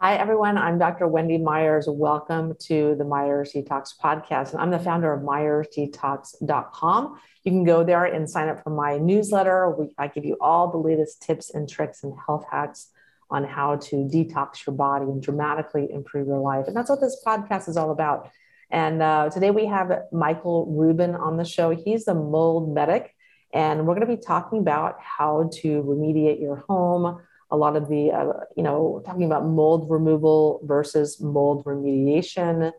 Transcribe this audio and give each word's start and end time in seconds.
Hi, 0.00 0.14
everyone. 0.14 0.56
I'm 0.56 0.78
Dr. 0.78 1.08
Wendy 1.08 1.38
Myers. 1.38 1.88
Welcome 1.88 2.54
to 2.66 2.94
the 2.96 3.04
Myers 3.04 3.52
Detox 3.52 3.98
podcast. 4.00 4.52
And 4.52 4.60
I'm 4.60 4.70
the 4.70 4.78
founder 4.78 5.12
of 5.12 5.22
myersdetox.com. 5.24 7.20
You 7.42 7.50
can 7.50 7.64
go 7.64 7.82
there 7.82 8.04
and 8.04 8.30
sign 8.30 8.48
up 8.48 8.62
for 8.62 8.70
my 8.70 8.98
newsletter. 8.98 9.68
We, 9.70 9.92
I 9.98 10.06
give 10.06 10.24
you 10.24 10.36
all 10.40 10.70
the 10.70 10.78
latest 10.78 11.22
tips 11.22 11.52
and 11.52 11.68
tricks 11.68 12.04
and 12.04 12.14
health 12.26 12.44
hacks 12.48 12.92
on 13.28 13.42
how 13.42 13.74
to 13.74 13.96
detox 13.96 14.64
your 14.64 14.76
body 14.76 15.06
and 15.06 15.20
dramatically 15.20 15.88
improve 15.90 16.28
your 16.28 16.38
life. 16.38 16.68
And 16.68 16.76
that's 16.76 16.90
what 16.90 17.00
this 17.00 17.20
podcast 17.26 17.68
is 17.68 17.76
all 17.76 17.90
about. 17.90 18.30
And 18.70 19.02
uh, 19.02 19.30
today 19.30 19.50
we 19.50 19.66
have 19.66 19.90
Michael 20.12 20.68
Rubino 20.68 21.18
on 21.18 21.38
the 21.38 21.44
show. 21.44 21.70
He's 21.70 22.04
the 22.04 22.14
mold 22.14 22.72
medic. 22.72 23.16
And 23.52 23.84
we're 23.84 23.96
going 23.96 24.06
to 24.06 24.16
be 24.16 24.22
talking 24.22 24.60
about 24.60 25.00
how 25.00 25.50
to 25.54 25.82
remediate 25.82 26.40
your 26.40 26.62
home 26.68 27.20
a 27.50 27.56
lot 27.56 27.76
of 27.76 27.88
the, 27.88 28.10
uh, 28.10 28.32
you 28.56 28.62
know, 28.62 29.02
talking 29.04 29.24
about 29.24 29.46
mold 29.46 29.90
removal 29.90 30.60
versus 30.64 31.20
mold 31.20 31.64
remediation, 31.64 32.72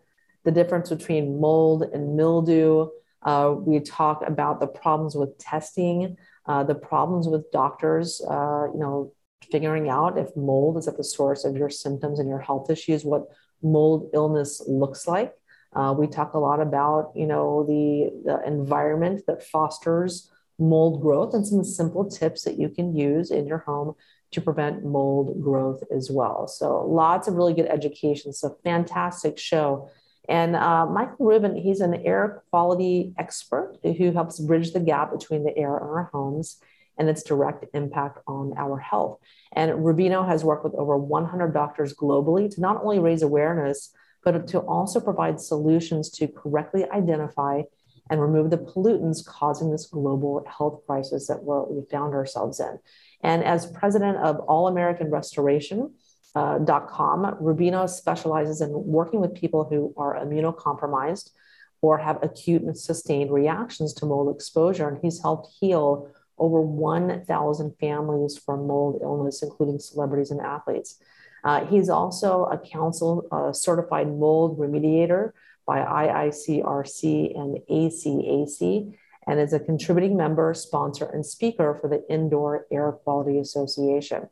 the 0.44 0.52
difference 0.52 0.90
between 0.90 1.40
mold 1.40 1.84
and 1.84 2.16
mildew. 2.16 2.88
Uh, 3.24 3.54
we 3.58 3.80
talk 3.80 4.24
about 4.26 4.60
the 4.60 4.68
problems 4.68 5.16
with 5.16 5.38
testing, 5.38 6.16
uh, 6.46 6.64
the 6.64 6.76
problems 6.76 7.28
with 7.28 7.52
doctors, 7.52 8.22
uh, 8.30 8.68
you 8.74 8.80
know, 8.80 9.12
figuring 9.52 9.90
out 9.90 10.18
if 10.18 10.36
mold 10.36 10.78
is 10.78 10.88
at 10.88 10.98
the 10.98 11.04
source 11.04 11.44
of 11.44 11.58
your 11.58 11.70
symptoms 11.70 12.20
and 12.20 12.30
your 12.30 12.40
health 12.40 12.70
issues, 12.70 13.04
what 13.04 13.26
mold 13.62 14.10
illness 14.14 14.62
looks 14.68 15.08
like. 15.08 15.34
Uh, 15.76 15.94
we 15.98 16.08
talk 16.08 16.34
a 16.34 16.40
lot 16.40 16.62
about, 16.62 17.12
you 17.16 17.28
know, 17.28 17.64
the, 17.64 18.12
the 18.26 18.48
environment 18.48 19.22
that 19.28 19.44
fosters 19.44 20.32
mold 20.58 21.02
growth 21.02 21.34
and 21.34 21.48
some 21.48 21.64
simple 21.64 22.10
tips 22.10 22.44
that 22.44 22.60
you 22.60 22.70
can 22.70 22.96
use 22.96 23.32
in 23.32 23.48
your 23.48 23.60
home 23.60 23.96
to 24.32 24.42
prevent 24.42 24.86
mold 24.86 25.42
growth 25.42 25.84
as 25.96 26.12
well. 26.12 26.48
So 26.48 26.86
lots 26.86 27.28
of 27.28 27.36
really 27.36 27.54
good 27.54 27.68
education. 27.68 28.34
So 28.34 28.58
fantastic 28.64 29.38
show. 29.38 29.90
And 30.28 30.56
uh, 30.56 30.86
Michael 30.86 31.26
Rubino, 31.26 31.60
he's 31.60 31.82
an 31.82 31.96
air 32.06 32.44
quality 32.52 33.14
expert 33.18 33.78
who 33.82 34.12
helps 34.12 34.40
bridge 34.40 34.74
the 34.74 34.80
gap 34.80 35.12
between 35.12 35.44
the 35.44 35.58
air 35.58 35.76
in 35.78 35.84
our 35.84 36.10
homes 36.14 36.62
and 37.00 37.10
its 37.10 37.24
direct 37.24 37.66
impact 37.74 38.20
on 38.28 38.54
our 38.58 38.78
health. 38.78 39.18
And 39.54 39.72
Rubino 39.72 40.28
has 40.28 40.44
worked 40.44 40.64
with 40.64 40.76
over 40.76 40.98
100 40.98 41.54
doctors 41.54 41.96
globally 41.96 42.54
to 42.54 42.62
not 42.62 42.84
only 42.84 43.00
raise 43.00 43.24
awareness, 43.24 43.92
but 44.24 44.48
to 44.50 44.60
also 44.60 45.00
provide 45.00 45.40
solutions 45.40 46.12
to 46.12 46.28
correctly 46.28 46.86
identify 46.92 47.62
and 48.10 48.22
remove 48.22 48.50
the 48.50 48.58
pollutants 48.58 49.26
causing 49.26 49.72
this 49.72 49.86
global 49.86 50.46
health 50.48 50.82
crisis 50.86 51.28
that 51.28 51.44
we 51.44 51.84
found 51.90 52.14
ourselves 52.14 52.60
in. 52.60 52.80
And 53.22 53.44
as 53.44 53.66
president 53.66 54.18
of 54.18 54.40
All 54.40 54.68
American 54.68 55.10
Restoration, 55.10 55.94
uh, 56.36 56.60
.com, 56.60 57.38
Rubino 57.42 57.90
specializes 57.90 58.62
in 58.62 58.70
working 58.72 59.20
with 59.20 59.34
people 59.34 59.66
who 59.66 59.94
are 59.98 60.16
immunocompromised 60.16 61.32
or 61.82 61.98
have 61.98 62.22
acute 62.22 62.62
and 62.62 62.78
sustained 62.78 63.32
reactions 63.32 63.94
to 63.94 64.06
mold 64.06 64.34
exposure. 64.34 64.88
And 64.88 65.00
he's 65.02 65.22
helped 65.22 65.50
heal 65.60 66.10
over 66.38 66.62
1,000 66.62 67.76
families 67.80 68.38
from 68.38 68.68
mold 68.68 69.00
illness, 69.02 69.44
including 69.44 69.80
celebrities 69.80 70.32
and 70.32 70.42
athletes. 70.42 71.00
Uh, 71.44 71.66
he's 71.66 71.90
also 71.90 72.46
a 72.46 72.58
council 72.58 73.28
uh, 73.32 73.52
certified 73.52 74.08
mold 74.08 74.58
remediator 74.60 75.32
by 75.66 75.80
IICRC 75.80 77.38
and 77.38 77.58
ACAC 77.70 78.98
and 79.28 79.40
is 79.40 79.54
a 79.54 79.60
contributing 79.60 80.18
member, 80.18 80.54
sponsor, 80.54 81.06
and 81.06 81.26
speaker 81.26 81.78
for 81.80 81.88
the 81.88 82.04
Indoor 82.10 82.66
Air 82.72 82.92
Quality 82.92 83.40
Association. 83.40 84.30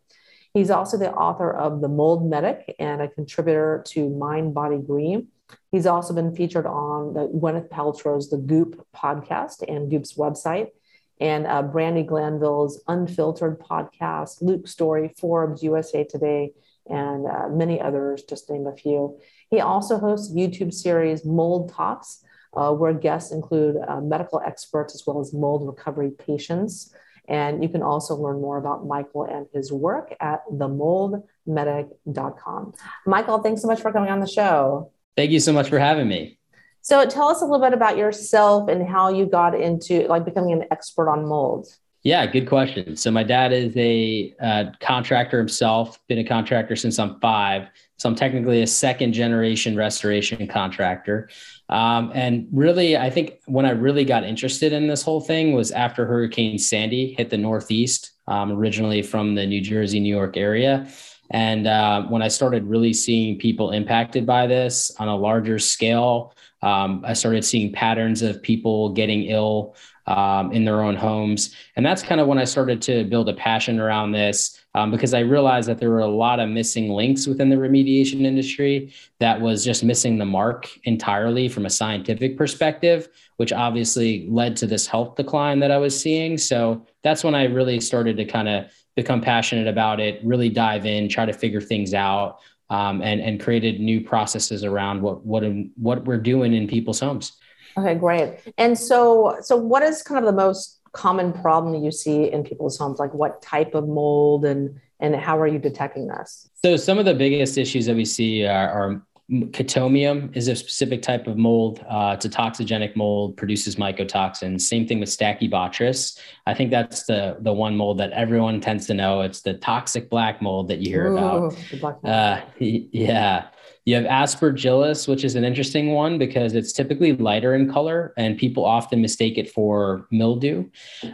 He's 0.54 0.72
also 0.72 0.98
the 0.98 1.12
author 1.12 1.52
of 1.52 1.82
The 1.82 1.88
Mold 1.88 2.28
Medic 2.28 2.76
and 2.80 3.02
a 3.02 3.08
contributor 3.08 3.84
to 3.90 4.10
Mind 4.10 4.54
Body 4.54 4.80
Green. 4.80 5.28
He's 5.72 5.86
also 5.86 6.14
been 6.14 6.36
featured 6.36 6.66
on 6.66 7.14
the 7.14 7.28
Gwyneth 7.28 7.70
Paltrow's 7.70 8.30
The 8.30 8.38
Goop 8.38 8.86
podcast 8.96 9.64
and 9.68 9.92
Goop's 9.92 10.16
website, 10.16 10.70
and 11.20 11.46
uh, 11.46 11.64
Brandi 11.64 12.06
Glanville's 12.06 12.82
Unfiltered 12.88 13.60
podcast, 13.60 14.42
Luke 14.42 14.68
Story, 14.68 15.14
Forbes, 15.20 15.64
USA 15.64 16.04
Today, 16.04 16.54
and 16.90 17.28
uh, 17.28 17.50
many 17.50 17.82
others, 17.82 18.24
just 18.24 18.50
name 18.50 18.68
a 18.68 18.76
few. 18.76 19.20
He 19.50 19.60
also 19.60 19.98
hosts 19.98 20.34
YouTube 20.34 20.74
series 20.74 21.26
Mold 21.26 21.72
Talks, 21.74 22.24
uh, 22.58 22.74
where 22.74 22.94
guests 22.94 23.32
include 23.32 23.78
uh, 23.88 24.02
medical 24.02 24.42
experts 24.46 24.94
as 24.96 25.04
well 25.06 25.20
as 25.20 25.32
mold 25.34 25.68
recovery 25.68 26.10
patients. 26.12 26.94
And 27.28 27.62
you 27.62 27.68
can 27.70 27.84
also 27.84 28.16
learn 28.16 28.42
more 28.42 28.58
about 28.58 28.88
Michael 28.88 29.26
and 29.26 29.46
his 29.54 29.72
work 29.72 30.16
at 30.20 30.42
themoldmedic.com. 30.52 32.74
Michael, 33.06 33.38
thanks 33.40 33.62
so 33.62 33.68
much 33.68 33.82
for 33.82 33.92
coming 33.92 34.10
on 34.10 34.22
the 34.22 34.28
show. 34.28 34.92
Thank 35.16 35.30
you 35.32 35.40
so 35.40 35.54
much 35.54 35.70
for 35.70 35.78
having 35.78 36.08
me. 36.08 36.40
So 36.82 37.06
tell 37.06 37.28
us 37.28 37.42
a 37.42 37.46
little 37.46 37.60
bit 37.60 37.74
about 37.74 37.98
yourself 37.98 38.70
and 38.70 38.88
how 38.88 39.10
you 39.10 39.26
got 39.26 39.60
into 39.60 40.08
like 40.08 40.24
becoming 40.26 40.54
an 40.54 40.66
expert 40.72 41.10
on 41.10 41.28
mold. 41.28 41.68
Yeah, 42.04 42.26
good 42.26 42.48
question. 42.48 42.96
So 42.96 43.12
my 43.12 43.24
dad 43.24 43.52
is 43.52 43.76
a 43.76 44.34
uh, 44.40 44.66
contractor 44.80 45.40
himself, 45.40 46.00
been 46.08 46.20
a 46.20 46.24
contractor 46.24 46.76
since 46.76 47.00
I'm 47.00 47.20
five. 47.20 47.68
So 47.98 48.08
I'm 48.08 48.16
technically 48.16 48.62
a 48.62 48.68
second 48.68 49.14
generation 49.14 49.76
restoration 49.76 50.48
contractor. 50.48 51.30
Um, 51.70 52.12
and 52.14 52.48
really, 52.52 52.96
I 52.96 53.10
think 53.10 53.40
when 53.46 53.66
I 53.66 53.72
really 53.72 54.06
got 54.06 54.24
interested 54.24 54.72
in 54.72 54.88
this 54.88 55.02
whole 55.02 55.20
thing 55.20 55.54
was 55.54 55.72
after 55.72 56.06
Hurricane 56.06 56.60
Sandy 56.60 57.14
hit 57.14 57.30
the 57.30 57.38
Northeast, 57.38 58.12
um, 58.28 58.52
originally 58.52 59.02
from 59.02 59.36
the 59.36 59.46
New 59.46 59.62
Jersey, 59.62 60.00
New 60.00 60.16
York 60.16 60.38
area. 60.38 60.88
And 61.32 61.68
uh, 61.68 62.04
when 62.04 62.22
I 62.22 62.30
started 62.30 62.64
really 62.66 62.94
seeing 62.94 63.38
people 63.38 63.72
impacted 63.72 64.26
by 64.26 64.48
this 64.48 64.92
on 65.00 65.08
a 65.08 65.16
larger 65.16 65.60
scale, 65.60 66.34
um, 66.62 67.04
I 67.06 67.14
started 67.14 67.44
seeing 67.44 67.74
patterns 67.74 68.22
of 68.22 68.42
people 68.42 68.94
getting 68.94 69.24
ill 69.24 69.76
um, 70.08 70.52
in 70.54 70.64
their 70.64 70.82
own 70.82 70.96
homes. 70.96 71.54
And 71.76 71.86
that's 71.86 72.02
kind 72.02 72.22
of 72.22 72.28
when 72.28 72.38
I 72.38 72.46
started 72.46 72.82
to 72.84 73.04
build 73.04 73.28
a 73.28 73.34
passion 73.34 73.80
around 73.80 74.14
this 74.14 74.60
um, 74.74 74.90
because 74.90 75.14
I 75.14 75.20
realized 75.20 75.68
that 75.68 75.80
there 75.80 75.90
were 75.90 76.00
a 76.00 76.08
lot 76.08 76.40
of 76.40 76.50
missing 76.50 76.90
links 76.90 77.28
within 77.28 77.50
the 77.50 77.58
remediation 77.58 78.22
industry 78.22 78.94
that 79.20 79.40
was 79.40 79.66
just 79.66 79.84
missing 79.84 80.18
the 80.18 80.26
mark 80.26 80.70
entirely 80.86 81.50
from 81.50 81.66
a 81.66 81.70
scientific 81.70 82.38
perspective, 82.38 83.10
which 83.36 83.52
obviously 83.52 84.26
led 84.30 84.56
to 84.58 84.66
this 84.68 84.88
health 84.88 85.16
decline 85.16 85.60
that 85.60 85.72
I 85.72 85.78
was 85.78 86.00
seeing. 86.00 86.38
So 86.38 86.86
that's 87.04 87.24
when 87.24 87.36
I 87.36 87.46
really 87.46 87.82
started 87.82 88.16
to 88.18 88.26
kind 88.26 88.48
of 88.48 88.72
become 88.96 89.20
passionate 89.20 89.68
about 89.68 90.00
it, 90.00 90.22
really 90.24 90.50
dive 90.50 90.86
in, 90.86 91.10
try 91.10 91.26
to 91.26 91.34
figure 91.34 91.62
things 91.62 91.94
out. 91.94 92.40
Um, 92.70 93.02
and 93.02 93.22
and 93.22 93.40
created 93.40 93.80
new 93.80 94.02
processes 94.02 94.66
around 94.66 95.02
what 95.02 95.26
what 95.26 95.42
what 95.78 96.04
we're 96.04 96.18
doing 96.18 96.54
in 96.54 96.68
people's 96.68 97.00
homes. 97.00 97.38
Okay, 97.78 97.96
great. 97.96 98.40
And 98.58 98.78
so, 98.78 99.38
so 99.42 99.56
what 99.56 99.84
is 99.84 100.02
kind 100.02 100.20
of 100.20 100.26
the 100.26 100.38
most 100.38 100.80
common 100.94 101.34
problem 101.34 101.84
you 101.84 101.92
see 101.92 102.32
in 102.32 102.44
people's 102.44 102.78
homes? 102.78 103.00
Like, 103.00 103.14
what 103.14 103.42
type 103.42 103.76
of 103.76 103.88
mold, 103.88 104.46
and 104.46 104.80
and 105.00 105.16
how 105.16 105.40
are 105.40 105.48
you 105.48 105.60
detecting 105.60 106.08
this? 106.08 106.50
So, 106.64 106.76
some 106.76 106.98
of 106.98 107.06
the 107.06 107.14
biggest 107.14 107.58
issues 107.58 107.86
that 107.86 107.96
we 107.96 108.06
see 108.06 108.46
are, 108.46 108.70
are 108.70 109.02
Chaetomium 109.30 110.36
is 110.38 110.48
a 110.48 110.56
specific 110.56 111.02
type 111.02 111.28
of 111.28 111.36
mold. 111.38 111.86
Uh, 111.90 112.14
it's 112.16 112.24
a 112.24 112.30
toxigenic 112.30 112.96
mold, 112.96 113.36
produces 113.36 113.76
mycotoxins. 113.76 114.62
Same 114.62 114.88
thing 114.88 115.02
with 115.02 115.10
Stachybotrys. 115.10 116.18
I 116.46 116.54
think 116.54 116.72
that's 116.72 117.04
the 117.04 117.36
the 117.42 117.52
one 117.52 117.76
mold 117.76 117.98
that 117.98 118.12
everyone 118.14 118.62
tends 118.62 118.88
to 118.88 118.94
know. 118.94 119.22
It's 119.22 119.42
the 119.42 119.56
toxic 119.56 120.10
black 120.10 120.42
mold 120.42 120.70
that 120.70 120.80
you 120.80 120.92
hear 120.92 121.08
Ooh, 121.08 121.18
about. 121.18 122.06
Uh, 122.06 122.42
yeah. 122.58 123.48
You 123.88 123.96
have 123.96 124.04
aspergillus, 124.04 125.08
which 125.08 125.24
is 125.24 125.36
an 125.36 125.46
interesting 125.46 125.94
one 125.94 126.18
because 126.18 126.56
it's 126.56 126.74
typically 126.74 127.14
lighter 127.14 127.56
in 127.56 127.72
color 127.72 128.14
and 128.18 128.38
people 128.38 128.66
often 128.66 129.02
mistake 129.02 129.38
it 129.38 129.50
for 129.50 130.06
mildew. 130.12 130.70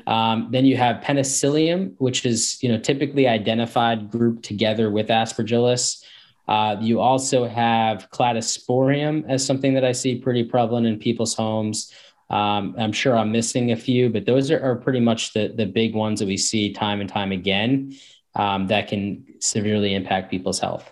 Um, 0.08 0.48
then 0.50 0.66
you 0.66 0.76
have 0.78 1.00
penicillium, 1.04 1.94
which 2.00 2.26
is 2.26 2.58
you 2.64 2.70
know 2.70 2.80
typically 2.80 3.28
identified 3.28 4.10
grouped 4.10 4.44
together 4.44 4.90
with 4.90 5.10
aspergillus. 5.10 6.04
Uh, 6.48 6.76
you 6.82 7.00
also 7.00 7.48
have 7.48 8.10
cladosporium 8.10 9.24
as 9.30 9.46
something 9.46 9.76
that 9.76 9.86
I 9.86 9.92
see 9.92 10.16
pretty 10.16 10.44
prevalent 10.44 10.88
in 10.88 10.98
people's 10.98 11.36
homes. 11.36 11.94
Um, 12.32 12.74
I'm 12.80 12.92
sure 12.92 13.16
I'm 13.16 13.32
missing 13.32 13.72
a 13.72 13.76
few, 13.76 14.10
but 14.10 14.26
those 14.26 14.50
are, 14.50 14.60
are, 14.60 14.78
pretty 14.78 15.00
much 15.00 15.34
the, 15.34 15.54
the 15.56 15.68
big 15.68 15.94
ones 15.94 16.20
that 16.22 16.26
we 16.26 16.38
see 16.38 16.74
time 16.74 17.02
and 17.02 17.10
time 17.10 17.32
again 17.32 17.96
um, 18.34 18.66
that 18.70 18.88
can 18.88 19.26
severely 19.40 19.94
impact 19.94 20.32
people's 20.32 20.60
health. 20.60 20.92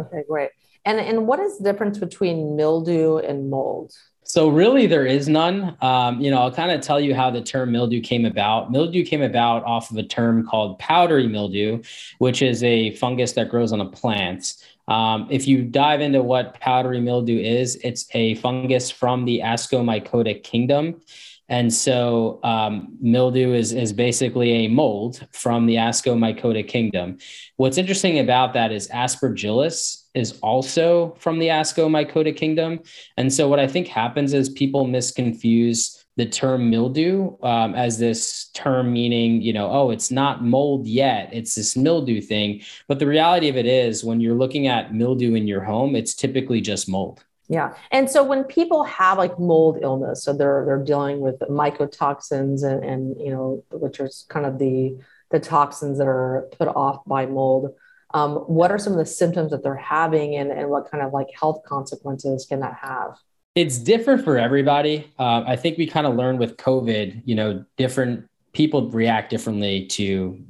Okay, 0.00 0.24
great. 0.28 0.50
And 0.84 0.98
and 0.98 1.26
what 1.26 1.38
is 1.40 1.58
the 1.58 1.64
difference 1.64 1.98
between 1.98 2.56
mildew 2.56 3.18
and 3.18 3.50
mold? 3.50 3.92
So 4.24 4.48
really, 4.48 4.86
there 4.86 5.04
is 5.04 5.28
none. 5.28 5.76
Um, 5.82 6.20
you 6.20 6.30
know, 6.30 6.38
I'll 6.38 6.52
kind 6.52 6.70
of 6.70 6.80
tell 6.80 7.00
you 7.00 7.14
how 7.14 7.30
the 7.30 7.42
term 7.42 7.72
mildew 7.72 8.00
came 8.00 8.24
about. 8.24 8.70
Mildew 8.70 9.04
came 9.04 9.22
about 9.22 9.64
off 9.64 9.90
of 9.90 9.96
a 9.96 10.02
term 10.02 10.46
called 10.46 10.78
powdery 10.78 11.26
mildew, 11.26 11.82
which 12.18 12.40
is 12.40 12.62
a 12.62 12.94
fungus 12.96 13.32
that 13.32 13.48
grows 13.48 13.72
on 13.72 13.80
a 13.80 13.88
plant. 13.88 14.54
Um, 14.88 15.28
if 15.30 15.46
you 15.46 15.62
dive 15.64 16.00
into 16.00 16.22
what 16.22 16.58
powdery 16.60 17.00
mildew 17.00 17.38
is, 17.38 17.76
it's 17.84 18.06
a 18.14 18.34
fungus 18.36 18.90
from 18.90 19.24
the 19.24 19.40
Ascomycota 19.40 20.42
kingdom. 20.42 21.00
And 21.48 21.72
so 21.72 22.40
um, 22.42 22.96
mildew 23.00 23.52
is, 23.52 23.72
is 23.72 23.92
basically 23.92 24.64
a 24.64 24.68
mold 24.68 25.26
from 25.32 25.66
the 25.66 25.76
Ascomycota 25.76 26.66
kingdom. 26.66 27.18
What's 27.56 27.78
interesting 27.78 28.18
about 28.18 28.54
that 28.54 28.72
is 28.72 28.88
aspergillus 28.88 30.04
is 30.14 30.38
also 30.40 31.14
from 31.18 31.38
the 31.38 31.48
Ascomycota 31.48 32.36
kingdom. 32.36 32.80
And 33.16 33.32
so 33.32 33.48
what 33.48 33.58
I 33.58 33.66
think 33.66 33.88
happens 33.88 34.32
is 34.32 34.48
people 34.48 34.86
misconfuse 34.86 36.02
the 36.16 36.26
term 36.26 36.68
mildew 36.68 37.36
um, 37.42 37.74
as 37.74 37.98
this 37.98 38.50
term 38.52 38.92
meaning, 38.92 39.40
you 39.40 39.52
know, 39.52 39.70
oh, 39.70 39.90
it's 39.90 40.10
not 40.10 40.44
mold 40.44 40.86
yet, 40.86 41.30
it's 41.32 41.54
this 41.54 41.74
mildew 41.74 42.20
thing. 42.20 42.60
But 42.86 42.98
the 42.98 43.06
reality 43.06 43.48
of 43.48 43.56
it 43.56 43.64
is, 43.64 44.04
when 44.04 44.20
you're 44.20 44.34
looking 44.34 44.66
at 44.66 44.94
mildew 44.94 45.34
in 45.34 45.46
your 45.46 45.62
home, 45.62 45.96
it's 45.96 46.14
typically 46.14 46.60
just 46.60 46.88
mold. 46.88 47.24
Yeah. 47.52 47.74
And 47.90 48.08
so 48.08 48.24
when 48.24 48.44
people 48.44 48.82
have 48.84 49.18
like 49.18 49.38
mold 49.38 49.78
illness, 49.82 50.24
so 50.24 50.32
they're 50.32 50.64
they're 50.64 50.82
dealing 50.82 51.20
with 51.20 51.38
mycotoxins 51.40 52.64
and, 52.64 52.82
and 52.82 53.20
you 53.20 53.30
know, 53.30 53.62
which 53.70 54.00
are 54.00 54.08
kind 54.30 54.46
of 54.46 54.58
the 54.58 54.96
the 55.30 55.38
toxins 55.38 55.98
that 55.98 56.06
are 56.08 56.48
put 56.58 56.68
off 56.68 57.04
by 57.04 57.26
mold. 57.26 57.74
Um, 58.14 58.36
what 58.36 58.70
are 58.70 58.78
some 58.78 58.94
of 58.94 58.98
the 58.98 59.04
symptoms 59.04 59.50
that 59.50 59.62
they're 59.62 59.74
having 59.74 60.34
and, 60.36 60.50
and 60.50 60.70
what 60.70 60.90
kind 60.90 61.04
of 61.04 61.12
like 61.12 61.26
health 61.38 61.62
consequences 61.66 62.46
can 62.46 62.60
that 62.60 62.78
have? 62.80 63.16
It's 63.54 63.78
different 63.78 64.24
for 64.24 64.38
everybody. 64.38 65.12
Uh, 65.18 65.44
I 65.46 65.56
think 65.56 65.76
we 65.76 65.86
kind 65.86 66.06
of 66.06 66.16
learned 66.16 66.38
with 66.38 66.56
COVID, 66.56 67.22
you 67.26 67.34
know, 67.34 67.66
different 67.76 68.30
people 68.54 68.90
react 68.90 69.28
differently 69.28 69.86
to 69.88 70.42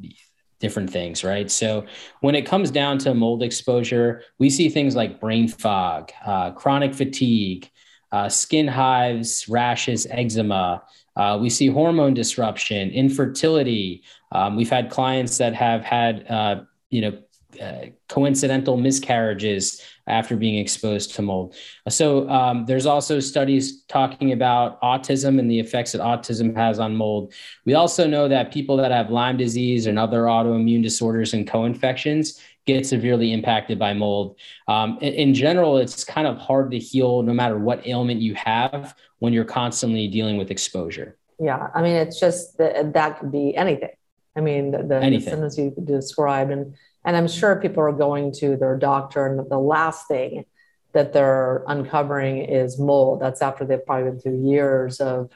different 0.62 0.88
things, 0.88 1.24
right? 1.24 1.50
So 1.50 1.84
when 2.20 2.34
it 2.34 2.46
comes 2.46 2.70
down 2.70 2.96
to 2.98 3.12
mold 3.12 3.42
exposure, 3.42 4.22
we 4.38 4.48
see 4.48 4.70
things 4.70 4.96
like 4.96 5.20
brain 5.20 5.48
fog, 5.48 6.10
uh, 6.24 6.52
chronic 6.52 6.94
fatigue, 6.94 7.68
uh, 8.12 8.28
skin 8.28 8.68
hives, 8.68 9.48
rashes, 9.48 10.06
eczema. 10.10 10.82
Uh, 11.16 11.38
we 11.42 11.50
see 11.50 11.66
hormone 11.66 12.14
disruption, 12.14 12.90
infertility. 12.90 14.02
Um, 14.30 14.56
we've 14.56 14.70
had 14.70 14.88
clients 14.88 15.36
that 15.38 15.54
have 15.54 15.82
had, 15.84 16.26
uh, 16.30 16.62
you 16.88 17.02
know, 17.02 17.18
uh, 17.60 17.86
coincidental 18.08 18.76
miscarriages 18.76 19.82
after 20.06 20.36
being 20.36 20.58
exposed 20.58 21.14
to 21.14 21.22
mold. 21.22 21.54
So 21.88 22.28
um, 22.28 22.66
there's 22.66 22.86
also 22.86 23.20
studies 23.20 23.84
talking 23.84 24.32
about 24.32 24.80
autism 24.82 25.38
and 25.38 25.50
the 25.50 25.60
effects 25.60 25.92
that 25.92 26.00
autism 26.00 26.56
has 26.56 26.78
on 26.78 26.96
mold. 26.96 27.34
We 27.64 27.74
also 27.74 28.06
know 28.06 28.28
that 28.28 28.52
people 28.52 28.76
that 28.78 28.90
have 28.90 29.10
Lyme 29.10 29.36
disease 29.36 29.86
and 29.86 29.98
other 29.98 30.22
autoimmune 30.22 30.82
disorders 30.82 31.34
and 31.34 31.46
co-infections 31.46 32.40
get 32.66 32.86
severely 32.86 33.32
impacted 33.32 33.78
by 33.78 33.92
mold. 33.92 34.38
Um, 34.68 34.98
in, 35.00 35.14
in 35.14 35.34
general, 35.34 35.78
it's 35.78 36.04
kind 36.04 36.26
of 36.26 36.38
hard 36.38 36.70
to 36.72 36.78
heal 36.78 37.22
no 37.22 37.32
matter 37.32 37.58
what 37.58 37.86
ailment 37.86 38.20
you 38.20 38.34
have 38.34 38.94
when 39.18 39.32
you're 39.32 39.44
constantly 39.44 40.08
dealing 40.08 40.36
with 40.36 40.50
exposure. 40.50 41.16
Yeah, 41.38 41.68
I 41.74 41.82
mean, 41.82 41.96
it's 41.96 42.20
just 42.20 42.58
that 42.58 42.92
that 42.92 43.18
could 43.18 43.32
be 43.32 43.56
anything. 43.56 43.90
I 44.36 44.40
mean, 44.40 44.70
the, 44.70 44.78
the, 44.78 45.00
the 45.00 45.20
symptoms 45.20 45.58
you 45.58 45.74
described 45.84 46.50
and 46.50 46.74
and 47.04 47.16
I'm 47.16 47.28
sure 47.28 47.60
people 47.60 47.82
are 47.82 47.92
going 47.92 48.32
to 48.34 48.56
their 48.56 48.76
doctor, 48.76 49.26
and 49.26 49.50
the 49.50 49.58
last 49.58 50.08
thing 50.08 50.44
that 50.92 51.12
they're 51.12 51.64
uncovering 51.66 52.38
is 52.38 52.78
mold. 52.78 53.20
That's 53.20 53.42
after 53.42 53.64
they've 53.64 53.84
probably 53.84 54.10
been 54.10 54.20
through 54.20 54.48
years 54.48 55.00
of 55.00 55.30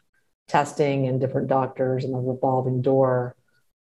testing 0.49 1.09
and 1.09 1.21
different 1.21 1.49
doctors 1.49 2.05
and 2.05 2.15
the 2.15 2.19
revolving 2.19 2.83
door 2.83 3.35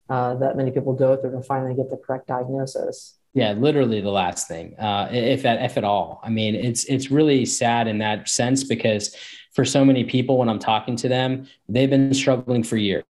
uh, 0.08 0.34
that 0.36 0.56
many 0.56 0.70
people 0.70 0.94
go 0.94 1.16
through 1.16 1.32
to 1.32 1.42
finally 1.42 1.74
get 1.74 1.90
the 1.90 1.96
correct 1.96 2.28
diagnosis. 2.28 3.18
Yeah, 3.34 3.52
literally 3.52 4.00
the 4.00 4.10
last 4.10 4.48
thing, 4.48 4.74
uh, 4.78 5.08
if 5.12 5.44
at 5.44 5.62
if 5.62 5.76
at 5.76 5.84
all. 5.84 6.20
I 6.24 6.30
mean, 6.30 6.54
it's 6.54 6.84
it's 6.84 7.10
really 7.10 7.44
sad 7.44 7.86
in 7.86 7.98
that 7.98 8.28
sense 8.28 8.64
because 8.64 9.14
for 9.52 9.64
so 9.64 9.84
many 9.84 10.04
people, 10.04 10.38
when 10.38 10.48
I'm 10.48 10.58
talking 10.58 10.96
to 10.96 11.08
them, 11.08 11.46
they've 11.68 11.90
been 11.90 12.14
struggling 12.14 12.62
for 12.62 12.76
years 12.76 13.04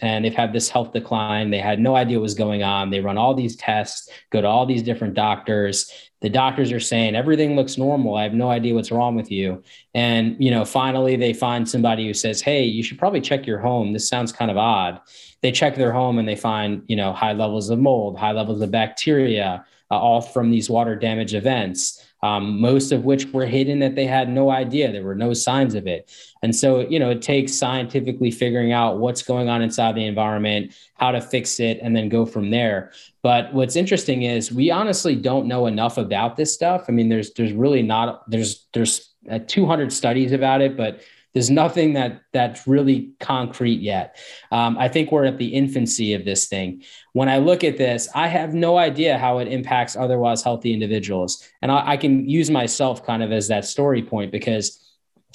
and 0.00 0.24
they've 0.24 0.34
had 0.34 0.52
this 0.52 0.68
health 0.68 0.92
decline. 0.92 1.50
They 1.50 1.58
had 1.58 1.80
no 1.80 1.96
idea 1.96 2.18
what 2.18 2.22
was 2.22 2.34
going 2.34 2.62
on. 2.62 2.90
They 2.90 3.00
run 3.00 3.18
all 3.18 3.34
these 3.34 3.56
tests, 3.56 4.08
go 4.30 4.40
to 4.40 4.46
all 4.46 4.66
these 4.66 4.82
different 4.82 5.14
doctors. 5.14 5.92
The 6.20 6.30
doctors 6.30 6.72
are 6.72 6.80
saying 6.80 7.16
everything 7.16 7.56
looks 7.56 7.76
normal. 7.76 8.16
I 8.16 8.22
have 8.22 8.34
no 8.34 8.50
idea 8.50 8.74
what's 8.74 8.92
wrong 8.92 9.16
with 9.16 9.30
you. 9.30 9.62
And, 9.94 10.36
you 10.38 10.50
know, 10.50 10.64
finally 10.64 11.16
they 11.16 11.32
find 11.32 11.68
somebody 11.68 12.06
who 12.06 12.14
says, 12.14 12.40
Hey, 12.40 12.64
you 12.64 12.82
should 12.82 12.98
probably 12.98 13.20
check 13.20 13.46
your 13.46 13.58
home. 13.58 13.92
This 13.92 14.08
sounds 14.08 14.32
kind 14.32 14.50
of 14.50 14.56
odd. 14.56 15.00
They 15.42 15.52
check 15.52 15.74
their 15.74 15.92
home 15.92 16.18
and 16.18 16.28
they 16.28 16.36
find, 16.36 16.82
you 16.86 16.96
know, 16.96 17.12
high 17.12 17.32
levels 17.32 17.70
of 17.70 17.78
mold, 17.78 18.18
high 18.18 18.32
levels 18.32 18.60
of 18.60 18.70
bacteria, 18.70 19.64
uh, 19.90 19.98
all 19.98 20.20
from 20.20 20.50
these 20.50 20.70
water 20.70 20.94
damage 20.94 21.34
events 21.34 22.04
um, 22.22 22.60
most 22.60 22.92
of 22.92 23.04
which 23.04 23.26
were 23.32 23.46
hidden 23.46 23.78
that 23.78 23.94
they 23.94 24.06
had 24.06 24.28
no 24.28 24.50
idea. 24.50 24.90
There 24.90 25.04
were 25.04 25.14
no 25.14 25.32
signs 25.32 25.74
of 25.74 25.86
it. 25.86 26.10
And 26.42 26.54
so, 26.54 26.80
you 26.80 26.98
know, 26.98 27.10
it 27.10 27.22
takes 27.22 27.54
scientifically 27.54 28.30
figuring 28.30 28.72
out 28.72 28.98
what's 28.98 29.22
going 29.22 29.48
on 29.48 29.62
inside 29.62 29.94
the 29.94 30.06
environment, 30.06 30.74
how 30.94 31.12
to 31.12 31.20
fix 31.20 31.60
it, 31.60 31.78
and 31.82 31.94
then 31.94 32.08
go 32.08 32.26
from 32.26 32.50
there. 32.50 32.92
But 33.22 33.52
what's 33.54 33.76
interesting 33.76 34.22
is 34.22 34.52
we 34.52 34.70
honestly 34.70 35.14
don't 35.14 35.46
know 35.46 35.66
enough 35.66 35.98
about 35.98 36.36
this 36.36 36.52
stuff. 36.52 36.86
I 36.88 36.92
mean, 36.92 37.08
there's 37.08 37.32
there's 37.34 37.52
really 37.52 37.82
not 37.82 38.28
there's 38.30 38.66
there's 38.72 39.14
uh, 39.30 39.40
200 39.46 39.92
studies 39.92 40.32
about 40.32 40.60
it, 40.60 40.76
but 40.76 41.00
there's 41.34 41.50
nothing 41.50 41.92
that 41.92 42.22
that's 42.32 42.66
really 42.66 43.12
concrete 43.20 43.80
yet. 43.80 44.18
Um, 44.50 44.78
I 44.78 44.88
think 44.88 45.12
we're 45.12 45.26
at 45.26 45.38
the 45.38 45.48
infancy 45.48 46.14
of 46.14 46.24
this 46.24 46.46
thing. 46.46 46.82
When 47.12 47.28
I 47.28 47.38
look 47.38 47.64
at 47.64 47.76
this, 47.76 48.08
I 48.14 48.28
have 48.28 48.54
no 48.54 48.78
idea 48.78 49.18
how 49.18 49.38
it 49.38 49.48
impacts 49.48 49.96
otherwise 49.96 50.42
healthy 50.42 50.72
individuals, 50.72 51.46
and 51.62 51.70
I, 51.70 51.92
I 51.92 51.96
can 51.96 52.28
use 52.28 52.50
myself 52.50 53.04
kind 53.04 53.22
of 53.22 53.32
as 53.32 53.48
that 53.48 53.64
story 53.64 54.02
point 54.02 54.32
because 54.32 54.84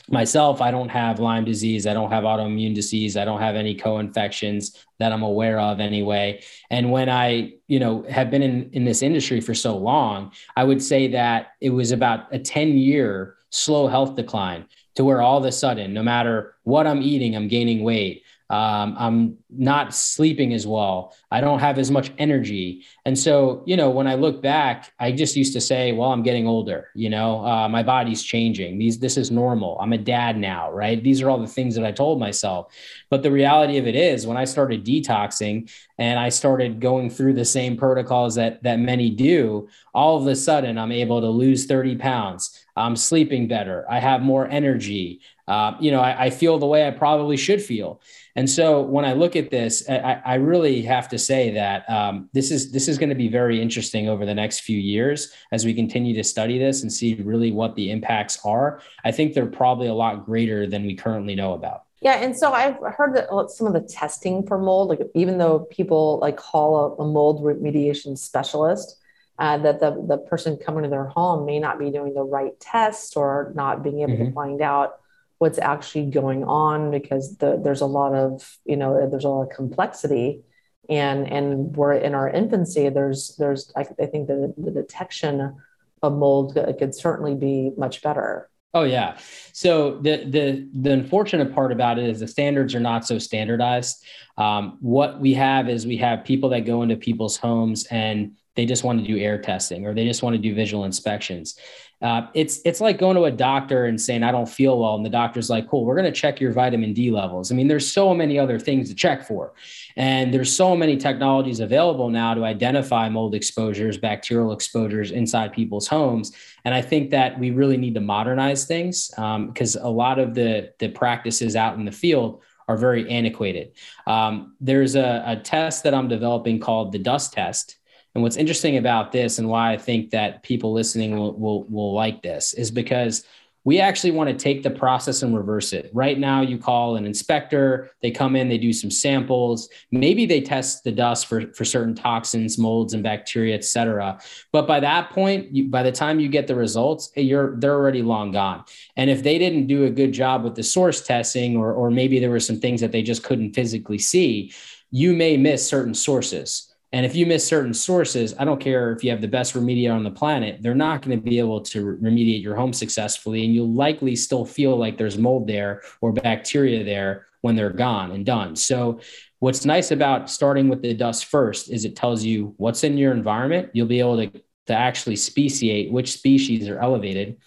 myself 0.09 0.59
i 0.59 0.69
don't 0.69 0.89
have 0.89 1.19
lyme 1.19 1.45
disease 1.45 1.87
i 1.87 1.93
don't 1.93 2.11
have 2.11 2.25
autoimmune 2.25 2.75
disease 2.75 3.15
i 3.15 3.23
don't 3.23 3.39
have 3.39 3.55
any 3.55 3.73
co-infections 3.73 4.85
that 4.99 5.13
i'm 5.13 5.23
aware 5.23 5.59
of 5.59 5.79
anyway 5.79 6.41
and 6.69 6.91
when 6.91 7.07
i 7.07 7.53
you 7.67 7.79
know 7.79 8.03
have 8.09 8.29
been 8.29 8.43
in, 8.43 8.69
in 8.73 8.83
this 8.83 9.01
industry 9.01 9.39
for 9.39 9.53
so 9.53 9.77
long 9.77 10.29
i 10.57 10.63
would 10.63 10.83
say 10.83 11.07
that 11.07 11.51
it 11.61 11.69
was 11.69 11.91
about 11.91 12.25
a 12.33 12.39
10 12.39 12.77
year 12.77 13.35
slow 13.49 13.87
health 13.87 14.15
decline 14.15 14.65
to 14.95 15.03
where 15.03 15.21
all 15.21 15.37
of 15.37 15.45
a 15.45 15.51
sudden, 15.51 15.93
no 15.93 16.03
matter 16.03 16.55
what 16.63 16.87
I'm 16.87 17.01
eating, 17.01 17.35
I'm 17.35 17.47
gaining 17.47 17.83
weight. 17.83 18.23
Um, 18.49 18.95
I'm 18.99 19.37
not 19.49 19.95
sleeping 19.95 20.53
as 20.53 20.67
well. 20.67 21.15
I 21.31 21.41
don't 21.41 21.57
have 21.57 21.79
as 21.79 21.89
much 21.89 22.11
energy. 22.19 22.85
And 23.03 23.17
so, 23.17 23.63
you 23.65 23.75
know, 23.75 23.89
when 23.89 24.05
I 24.05 24.13
look 24.13 24.43
back, 24.43 24.93
I 24.99 25.11
just 25.11 25.35
used 25.35 25.53
to 25.53 25.61
say, 25.61 25.91
well, 25.91 26.11
I'm 26.11 26.21
getting 26.21 26.45
older, 26.45 26.89
you 26.93 27.09
know, 27.09 27.43
uh, 27.43 27.67
my 27.67 27.81
body's 27.81 28.21
changing. 28.21 28.77
These, 28.77 28.99
this 28.99 29.17
is 29.17 29.31
normal. 29.31 29.79
I'm 29.79 29.93
a 29.93 29.97
dad 29.97 30.37
now, 30.37 30.71
right? 30.71 31.03
These 31.03 31.21
are 31.21 31.31
all 31.31 31.39
the 31.39 31.47
things 31.47 31.73
that 31.73 31.85
I 31.85 31.91
told 31.91 32.19
myself. 32.19 32.71
But 33.09 33.23
the 33.23 33.31
reality 33.31 33.77
of 33.77 33.87
it 33.87 33.95
is 33.95 34.27
when 34.27 34.37
I 34.37 34.45
started 34.45 34.85
detoxing 34.85 35.71
and 35.97 36.19
I 36.19 36.29
started 36.29 36.79
going 36.79 37.09
through 37.09 37.33
the 37.33 37.45
same 37.45 37.75
protocols 37.75 38.35
that, 38.35 38.61
that 38.61 38.77
many 38.77 39.09
do, 39.09 39.67
all 39.95 40.17
of 40.17 40.27
a 40.27 40.35
sudden 40.35 40.77
I'm 40.77 40.91
able 40.91 41.21
to 41.21 41.29
lose 41.29 41.65
30 41.65 41.95
pounds. 41.95 42.62
I'm 42.75 42.95
sleeping 42.95 43.47
better. 43.47 43.85
I 43.89 43.99
have 43.99 44.21
more 44.21 44.47
energy. 44.47 45.21
Uh, 45.47 45.73
you 45.79 45.91
know, 45.91 45.99
I, 45.99 46.25
I, 46.25 46.29
feel 46.29 46.57
the 46.57 46.65
way 46.65 46.87
I 46.87 46.91
probably 46.91 47.35
should 47.35 47.61
feel. 47.61 48.01
And 48.35 48.49
so 48.49 48.81
when 48.81 49.03
I 49.03 49.11
look 49.11 49.35
at 49.35 49.51
this, 49.51 49.87
I, 49.89 50.21
I 50.25 50.35
really 50.35 50.81
have 50.83 51.09
to 51.09 51.19
say 51.19 51.51
that 51.51 51.87
um, 51.89 52.29
this 52.31 52.49
is 52.49 52.71
this 52.71 52.87
is 52.87 52.97
going 52.97 53.09
to 53.09 53.15
be 53.15 53.27
very 53.27 53.61
interesting 53.61 54.07
over 54.07 54.25
the 54.25 54.33
next 54.33 54.61
few 54.61 54.79
years 54.79 55.33
as 55.51 55.65
we 55.65 55.73
continue 55.73 56.15
to 56.15 56.23
study 56.23 56.57
this 56.57 56.81
and 56.81 56.91
see 56.91 57.15
really 57.15 57.51
what 57.51 57.75
the 57.75 57.91
impacts 57.91 58.39
are. 58.45 58.81
I 59.03 59.11
think 59.11 59.33
they're 59.33 59.45
probably 59.45 59.87
a 59.87 59.93
lot 59.93 60.25
greater 60.25 60.65
than 60.65 60.85
we 60.85 60.95
currently 60.95 61.35
know 61.35 61.53
about. 61.53 61.83
Yeah, 62.01 62.15
and 62.15 62.35
so 62.35 62.53
I've 62.53 62.77
heard 62.97 63.15
that 63.15 63.29
some 63.49 63.67
of 63.67 63.73
the 63.73 63.81
testing 63.81 64.45
for 64.45 64.57
mold, 64.57 64.89
like 64.89 64.99
even 65.13 65.37
though 65.37 65.59
people 65.59 66.19
like 66.19 66.37
call 66.37 66.97
a, 66.97 67.03
a 67.03 67.05
mold 67.05 67.43
remediation 67.43 68.17
specialist, 68.17 68.97
uh, 69.39 69.57
that 69.57 69.79
the, 69.79 69.91
the 70.07 70.17
person 70.17 70.57
coming 70.57 70.83
to 70.83 70.89
their 70.89 71.07
home 71.07 71.45
may 71.45 71.59
not 71.59 71.79
be 71.79 71.89
doing 71.89 72.13
the 72.13 72.23
right 72.23 72.59
test 72.59 73.17
or 73.17 73.51
not 73.55 73.83
being 73.83 74.01
able 74.01 74.13
mm-hmm. 74.13 74.25
to 74.25 74.31
find 74.31 74.61
out 74.61 74.99
what's 75.39 75.59
actually 75.59 76.05
going 76.05 76.43
on 76.43 76.91
because 76.91 77.37
the, 77.37 77.59
there's 77.61 77.81
a 77.81 77.85
lot 77.85 78.13
of 78.13 78.57
you 78.65 78.77
know 78.77 79.09
there's 79.09 79.25
a 79.25 79.29
lot 79.29 79.41
of 79.41 79.49
complexity 79.49 80.41
and 80.89 81.27
and 81.27 81.75
we're 81.75 81.93
in 81.93 82.13
our 82.13 82.29
infancy 82.29 82.87
there's 82.89 83.35
there's 83.37 83.71
i, 83.75 83.81
I 83.81 84.05
think 84.05 84.27
the, 84.27 84.53
the 84.57 84.71
detection 84.71 85.57
of 86.01 86.13
mold 86.13 86.57
could 86.79 86.95
certainly 86.95 87.35
be 87.35 87.71
much 87.77 88.01
better 88.01 88.49
Oh 88.75 88.83
yeah. 88.85 89.17
So 89.51 89.99
the 89.99 90.25
the 90.25 90.67
the 90.73 90.91
unfortunate 90.91 91.53
part 91.53 91.71
about 91.71 91.99
it 91.99 92.09
is 92.09 92.21
the 92.21 92.27
standards 92.27 92.73
are 92.73 92.79
not 92.79 93.05
so 93.05 93.19
standardized. 93.19 94.03
Um, 94.35 94.79
what 94.81 95.19
we 95.19 95.35
have 95.35 95.69
is 95.69 95.85
we 95.85 95.97
have 95.97 96.23
people 96.23 96.49
that 96.49 96.61
go 96.65 96.81
into 96.81 96.95
people's 96.95 97.37
homes 97.37 97.85
and 97.91 98.35
they 98.55 98.65
just 98.65 98.83
want 98.83 98.99
to 98.99 99.05
do 99.05 99.17
air 99.17 99.39
testing 99.39 99.85
or 99.85 99.93
they 99.93 100.05
just 100.05 100.23
want 100.23 100.35
to 100.35 100.41
do 100.41 100.53
visual 100.53 100.85
inspections. 100.85 101.57
Uh, 102.01 102.27
it's 102.33 102.59
it's 102.65 102.81
like 102.81 102.97
going 102.97 103.15
to 103.15 103.23
a 103.23 103.31
doctor 103.31 103.85
and 103.85 103.99
saying 103.99 104.23
I 104.23 104.31
don't 104.31 104.49
feel 104.49 104.77
well, 104.77 104.95
and 104.95 105.05
the 105.05 105.09
doctor's 105.09 105.49
like, 105.49 105.69
"Cool, 105.69 105.85
we're 105.85 105.95
going 105.95 106.11
to 106.11 106.11
check 106.11 106.41
your 106.41 106.51
vitamin 106.51 106.93
D 106.93 107.09
levels." 107.09 107.49
I 107.49 107.55
mean, 107.55 107.69
there's 107.69 107.89
so 107.89 108.13
many 108.13 108.37
other 108.37 108.59
things 108.59 108.89
to 108.89 108.95
check 108.95 109.25
for, 109.25 109.53
and 109.95 110.33
there's 110.33 110.53
so 110.53 110.75
many 110.75 110.97
technologies 110.97 111.61
available 111.61 112.09
now 112.09 112.33
to 112.33 112.43
identify 112.43 113.07
mold 113.07 113.35
exposures, 113.35 113.97
bacterial 113.97 114.51
exposures 114.51 115.11
inside 115.11 115.53
people's 115.53 115.87
homes. 115.87 116.33
And 116.65 116.75
I 116.75 116.81
think 116.81 117.09
that 117.11 117.39
we 117.39 117.51
really 117.51 117.77
need 117.77 117.93
to 117.93 118.01
modernize 118.01 118.65
things 118.65 119.07
because 119.07 119.77
um, 119.77 119.83
a 119.85 119.89
lot 119.89 120.19
of 120.19 120.33
the 120.33 120.73
the 120.79 120.89
practices 120.89 121.55
out 121.55 121.75
in 121.75 121.85
the 121.85 121.91
field 121.91 122.41
are 122.67 122.77
very 122.77 123.09
antiquated. 123.09 123.71
Um, 124.07 124.55
there's 124.59 124.95
a, 124.95 125.23
a 125.25 125.37
test 125.37 125.83
that 125.83 125.93
I'm 125.93 126.09
developing 126.09 126.59
called 126.59 126.91
the 126.91 126.99
dust 126.99 127.31
test. 127.31 127.77
And 128.13 128.23
what's 128.23 128.37
interesting 128.37 128.77
about 128.77 129.11
this 129.11 129.39
and 129.39 129.49
why 129.49 129.73
I 129.73 129.77
think 129.77 130.11
that 130.11 130.43
people 130.43 130.71
listening 130.71 131.17
will, 131.17 131.33
will, 131.37 131.63
will 131.63 131.93
like 131.93 132.21
this 132.21 132.53
is 132.53 132.69
because 132.69 133.23
we 133.65 133.79
actually 133.79 134.11
want 134.11 134.29
to 134.29 134.35
take 134.35 134.61
the 134.61 134.69
process 134.69 135.23
and 135.23 135.35
reverse 135.35 135.71
it. 135.71 135.89
Right 135.93 136.19
now, 136.19 136.41
you 136.41 136.57
call 136.57 136.97
an 136.97 137.05
inspector, 137.05 137.91
they 138.01 138.11
come 138.11 138.35
in, 138.35 138.49
they 138.49 138.57
do 138.57 138.73
some 138.73 138.91
samples. 138.91 139.69
Maybe 139.89 140.25
they 140.25 140.41
test 140.41 140.83
the 140.83 140.91
dust 140.91 141.27
for, 141.27 141.53
for 141.53 141.63
certain 141.63 141.95
toxins, 141.95 142.57
molds, 142.57 142.93
and 142.93 143.01
bacteria, 143.01 143.55
et 143.55 143.63
cetera. 143.63 144.19
But 144.51 144.67
by 144.67 144.81
that 144.81 145.11
point, 145.11 145.55
you, 145.55 145.69
by 145.69 145.81
the 145.81 145.93
time 145.93 146.19
you 146.19 146.27
get 146.27 146.45
the 146.45 146.55
results, 146.55 147.11
eh, 147.15 147.21
you're 147.21 147.57
they're 147.57 147.73
already 147.73 148.01
long 148.01 148.33
gone. 148.33 148.65
And 148.97 149.09
if 149.09 149.23
they 149.23 149.37
didn't 149.37 149.67
do 149.67 149.85
a 149.85 149.89
good 149.89 150.11
job 150.11 150.43
with 150.43 150.55
the 150.55 150.63
source 150.63 151.01
testing, 151.01 151.55
or, 151.55 151.71
or 151.71 151.89
maybe 151.89 152.19
there 152.19 152.31
were 152.31 152.41
some 152.41 152.59
things 152.59 152.81
that 152.81 152.91
they 152.91 153.01
just 153.01 153.23
couldn't 153.23 153.53
physically 153.53 153.97
see, 153.97 154.51
you 154.91 155.13
may 155.13 155.37
miss 155.37 155.65
certain 155.65 155.93
sources. 155.93 156.72
And 156.93 157.07
if 157.07 157.15
you 157.15 157.25
miss 157.25 157.45
certain 157.45 157.73
sources, 157.73 158.35
I 158.37 158.45
don't 158.45 158.61
care 158.61 158.91
if 158.91 159.03
you 159.03 159.09
have 159.09 159.19
the 159.19 159.27
best 159.27 159.55
remediator 159.55 159.95
on 159.95 160.03
the 160.03 160.11
planet, 160.11 160.61
they're 160.61 160.75
not 160.75 161.01
going 161.01 161.17
to 161.17 161.23
be 161.23 161.39
able 161.39 161.59
to 161.61 161.97
remediate 161.97 162.43
your 162.43 162.55
home 162.55 162.71
successfully. 162.71 163.43
And 163.43 163.53
you'll 163.53 163.73
likely 163.73 164.15
still 164.15 164.45
feel 164.45 164.77
like 164.77 164.95
there's 164.95 165.17
mold 165.17 165.47
there 165.47 165.81
or 166.01 166.13
bacteria 166.13 166.83
there 166.83 167.25
when 167.41 167.55
they're 167.55 167.71
gone 167.71 168.11
and 168.11 168.23
done. 168.23 168.55
So, 168.55 168.99
what's 169.39 169.65
nice 169.65 169.91
about 169.91 170.29
starting 170.29 170.69
with 170.69 170.81
the 170.83 170.93
dust 170.93 171.25
first 171.25 171.69
is 171.69 171.83
it 171.83 171.95
tells 171.95 172.23
you 172.23 172.53
what's 172.57 172.83
in 172.83 172.97
your 172.97 173.11
environment. 173.11 173.71
You'll 173.73 173.87
be 173.87 173.99
able 173.99 174.17
to, 174.17 174.41
to 174.67 174.73
actually 174.73 175.17
speciate 175.17 175.91
which 175.91 176.13
species 176.13 176.69
are 176.69 176.79
elevated. 176.79 177.37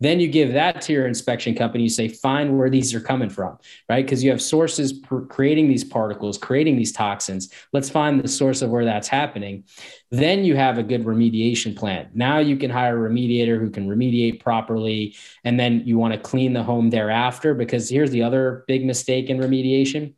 Then 0.00 0.20
you 0.20 0.28
give 0.28 0.52
that 0.52 0.82
to 0.82 0.92
your 0.92 1.06
inspection 1.06 1.54
company. 1.54 1.84
You 1.84 1.88
say, 1.88 2.08
find 2.08 2.58
where 2.58 2.68
these 2.68 2.94
are 2.94 3.00
coming 3.00 3.30
from, 3.30 3.58
right? 3.88 4.04
Because 4.04 4.22
you 4.22 4.30
have 4.30 4.42
sources 4.42 5.00
creating 5.28 5.68
these 5.68 5.84
particles, 5.84 6.36
creating 6.36 6.76
these 6.76 6.92
toxins. 6.92 7.50
Let's 7.72 7.88
find 7.88 8.22
the 8.22 8.28
source 8.28 8.60
of 8.62 8.70
where 8.70 8.84
that's 8.84 9.08
happening. 9.08 9.64
Then 10.10 10.44
you 10.44 10.54
have 10.56 10.78
a 10.78 10.82
good 10.82 11.04
remediation 11.04 11.74
plan. 11.74 12.10
Now 12.14 12.38
you 12.38 12.56
can 12.56 12.70
hire 12.70 13.06
a 13.06 13.10
remediator 13.10 13.58
who 13.58 13.70
can 13.70 13.88
remediate 13.88 14.40
properly. 14.40 15.16
And 15.44 15.58
then 15.58 15.82
you 15.86 15.98
want 15.98 16.12
to 16.14 16.20
clean 16.20 16.52
the 16.52 16.62
home 16.62 16.90
thereafter. 16.90 17.54
Because 17.54 17.88
here's 17.88 18.10
the 18.10 18.22
other 18.22 18.64
big 18.68 18.84
mistake 18.84 19.30
in 19.30 19.38
remediation 19.38 20.14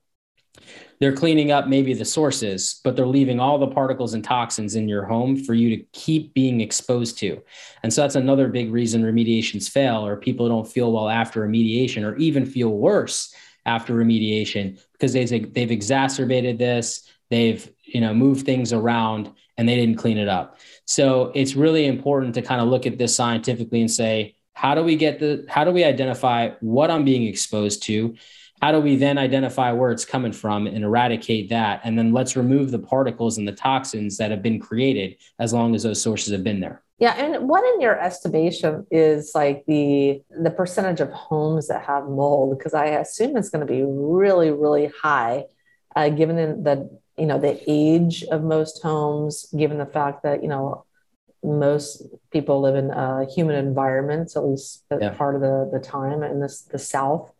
they're 1.00 1.14
cleaning 1.14 1.52
up 1.52 1.68
maybe 1.68 1.94
the 1.94 2.04
sources, 2.04 2.80
but 2.82 2.96
they're 2.96 3.06
leaving 3.06 3.40
all 3.40 3.58
the 3.58 3.68
particles 3.68 4.14
and 4.14 4.24
toxins 4.24 4.74
in 4.74 4.88
your 4.88 5.04
home 5.04 5.36
for 5.36 5.54
you 5.54 5.76
to 5.76 5.82
keep 5.92 6.34
being 6.34 6.60
exposed 6.60 7.18
to. 7.18 7.40
And 7.82 7.92
so 7.92 8.02
that's 8.02 8.16
another 8.16 8.48
big 8.48 8.72
reason 8.72 9.02
remediations 9.02 9.70
fail, 9.70 10.06
or 10.06 10.16
people 10.16 10.48
don't 10.48 10.66
feel 10.66 10.92
well 10.92 11.08
after 11.08 11.46
remediation, 11.46 12.04
or 12.04 12.16
even 12.16 12.44
feel 12.46 12.70
worse 12.70 13.34
after 13.66 13.94
remediation 13.94 14.80
because 14.92 15.12
they've, 15.12 15.52
they've 15.52 15.70
exacerbated 15.70 16.58
this, 16.58 17.08
they've 17.30 17.70
you 17.84 18.00
know 18.00 18.12
moved 18.14 18.44
things 18.44 18.72
around, 18.72 19.32
and 19.56 19.68
they 19.68 19.76
didn't 19.76 19.96
clean 19.96 20.18
it 20.18 20.28
up. 20.28 20.58
So 20.84 21.32
it's 21.34 21.54
really 21.54 21.86
important 21.86 22.34
to 22.34 22.42
kind 22.42 22.60
of 22.60 22.68
look 22.68 22.86
at 22.86 22.98
this 22.98 23.14
scientifically 23.14 23.80
and 23.80 23.90
say, 23.90 24.36
how 24.54 24.74
do 24.74 24.82
we 24.82 24.96
get 24.96 25.20
the 25.20 25.44
how 25.48 25.62
do 25.62 25.70
we 25.70 25.84
identify 25.84 26.50
what 26.60 26.90
I'm 26.90 27.04
being 27.04 27.26
exposed 27.26 27.84
to? 27.84 28.16
How 28.60 28.72
do 28.72 28.80
we 28.80 28.96
then 28.96 29.18
identify 29.18 29.72
where 29.72 29.90
it's 29.90 30.04
coming 30.04 30.32
from 30.32 30.66
and 30.66 30.84
eradicate 30.84 31.48
that? 31.50 31.80
And 31.84 31.98
then 31.98 32.12
let's 32.12 32.36
remove 32.36 32.70
the 32.70 32.78
particles 32.78 33.38
and 33.38 33.46
the 33.46 33.52
toxins 33.52 34.16
that 34.18 34.30
have 34.30 34.42
been 34.42 34.58
created 34.58 35.16
as 35.38 35.52
long 35.52 35.74
as 35.74 35.82
those 35.82 36.02
sources 36.02 36.32
have 36.32 36.44
been 36.44 36.60
there. 36.60 36.82
Yeah 36.98 37.14
and 37.14 37.48
what 37.48 37.62
in 37.74 37.80
your 37.80 37.98
estimation 38.00 38.84
is 38.90 39.30
like 39.32 39.64
the 39.66 40.20
the 40.30 40.50
percentage 40.50 41.00
of 41.00 41.10
homes 41.10 41.68
that 41.68 41.84
have 41.84 42.08
mold? 42.08 42.58
Because 42.58 42.74
i 42.74 42.86
assume 42.86 43.36
it's 43.36 43.50
going 43.50 43.64
to 43.64 43.72
be 43.72 43.84
really 43.84 44.50
really 44.50 44.90
high 45.00 45.44
uh, 45.94 46.08
given 46.08 46.34
the 46.64 46.90
you 47.16 47.26
know 47.26 47.38
the 47.38 47.60
age 47.66 48.24
of 48.24 48.42
most 48.42 48.82
homes 48.82 49.46
given 49.56 49.78
the 49.78 49.86
fact 49.86 50.22
that 50.22 50.42
you 50.42 50.48
know 50.48 50.84
most 51.44 52.02
people 52.32 52.60
live 52.60 52.74
in 52.74 52.90
uh, 52.90 53.24
humid 53.26 53.56
environments 53.56 54.36
at 54.36 54.44
least 54.44 54.84
yeah. 55.00 55.10
part 55.10 55.34
of 55.34 55.40
the 55.40 55.70
the 55.72 55.78
time 55.78 56.22
in 56.22 56.40
this 56.40 56.62
the 56.62 56.78
south 56.78 57.32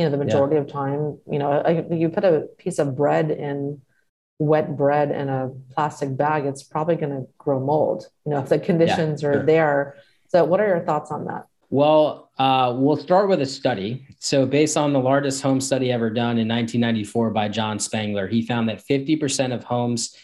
you 0.00 0.06
know 0.06 0.10
the 0.10 0.24
majority 0.24 0.54
yeah. 0.54 0.62
of 0.62 0.66
time 0.66 1.18
you 1.30 1.38
know 1.38 1.86
you 1.90 2.08
put 2.08 2.24
a 2.24 2.48
piece 2.56 2.78
of 2.78 2.96
bread 2.96 3.30
in 3.30 3.82
wet 4.38 4.74
bread 4.74 5.10
in 5.10 5.28
a 5.28 5.50
plastic 5.74 6.16
bag 6.16 6.46
it's 6.46 6.62
probably 6.62 6.96
going 6.96 7.10
to 7.10 7.26
grow 7.36 7.60
mold 7.60 8.06
you 8.24 8.32
know 8.32 8.38
if 8.38 8.48
the 8.48 8.58
conditions 8.58 9.22
yeah, 9.22 9.28
are 9.28 9.32
sure. 9.34 9.44
there. 9.44 9.96
So 10.28 10.44
what 10.44 10.58
are 10.58 10.66
your 10.66 10.80
thoughts 10.80 11.10
on 11.10 11.26
that? 11.26 11.48
Well 11.68 12.30
uh, 12.38 12.72
we'll 12.78 12.96
start 12.96 13.28
with 13.28 13.42
a 13.42 13.46
study. 13.46 14.06
So 14.20 14.46
based 14.46 14.78
on 14.78 14.94
the 14.94 15.00
largest 15.00 15.42
home 15.42 15.60
study 15.60 15.92
ever 15.92 16.08
done 16.08 16.38
in 16.38 16.48
1994 16.48 17.30
by 17.30 17.48
john 17.48 17.78
spengler 17.78 18.26
he 18.26 18.40
found 18.40 18.70
that 18.70 18.82
50% 18.82 19.52
of 19.52 19.64
homes 19.64 20.16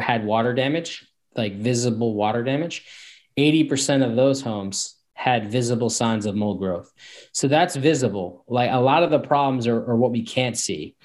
had 0.00 0.24
water 0.24 0.52
damage 0.52 1.06
like 1.36 1.54
visible 1.54 2.14
water 2.14 2.42
damage. 2.42 2.84
80% 3.38 4.04
of 4.04 4.16
those 4.16 4.42
homes 4.42 4.96
had 5.14 5.50
visible 5.50 5.90
signs 5.90 6.26
of 6.26 6.34
mold 6.34 6.58
growth. 6.58 6.92
So 7.32 7.48
that's 7.48 7.76
visible. 7.76 8.44
Like 8.48 8.70
a 8.72 8.80
lot 8.80 9.02
of 9.02 9.10
the 9.10 9.20
problems 9.20 9.66
are, 9.66 9.78
are, 9.90 9.96
what 9.96 10.10
we 10.10 10.24
can't 10.24 10.56
see. 10.56 10.96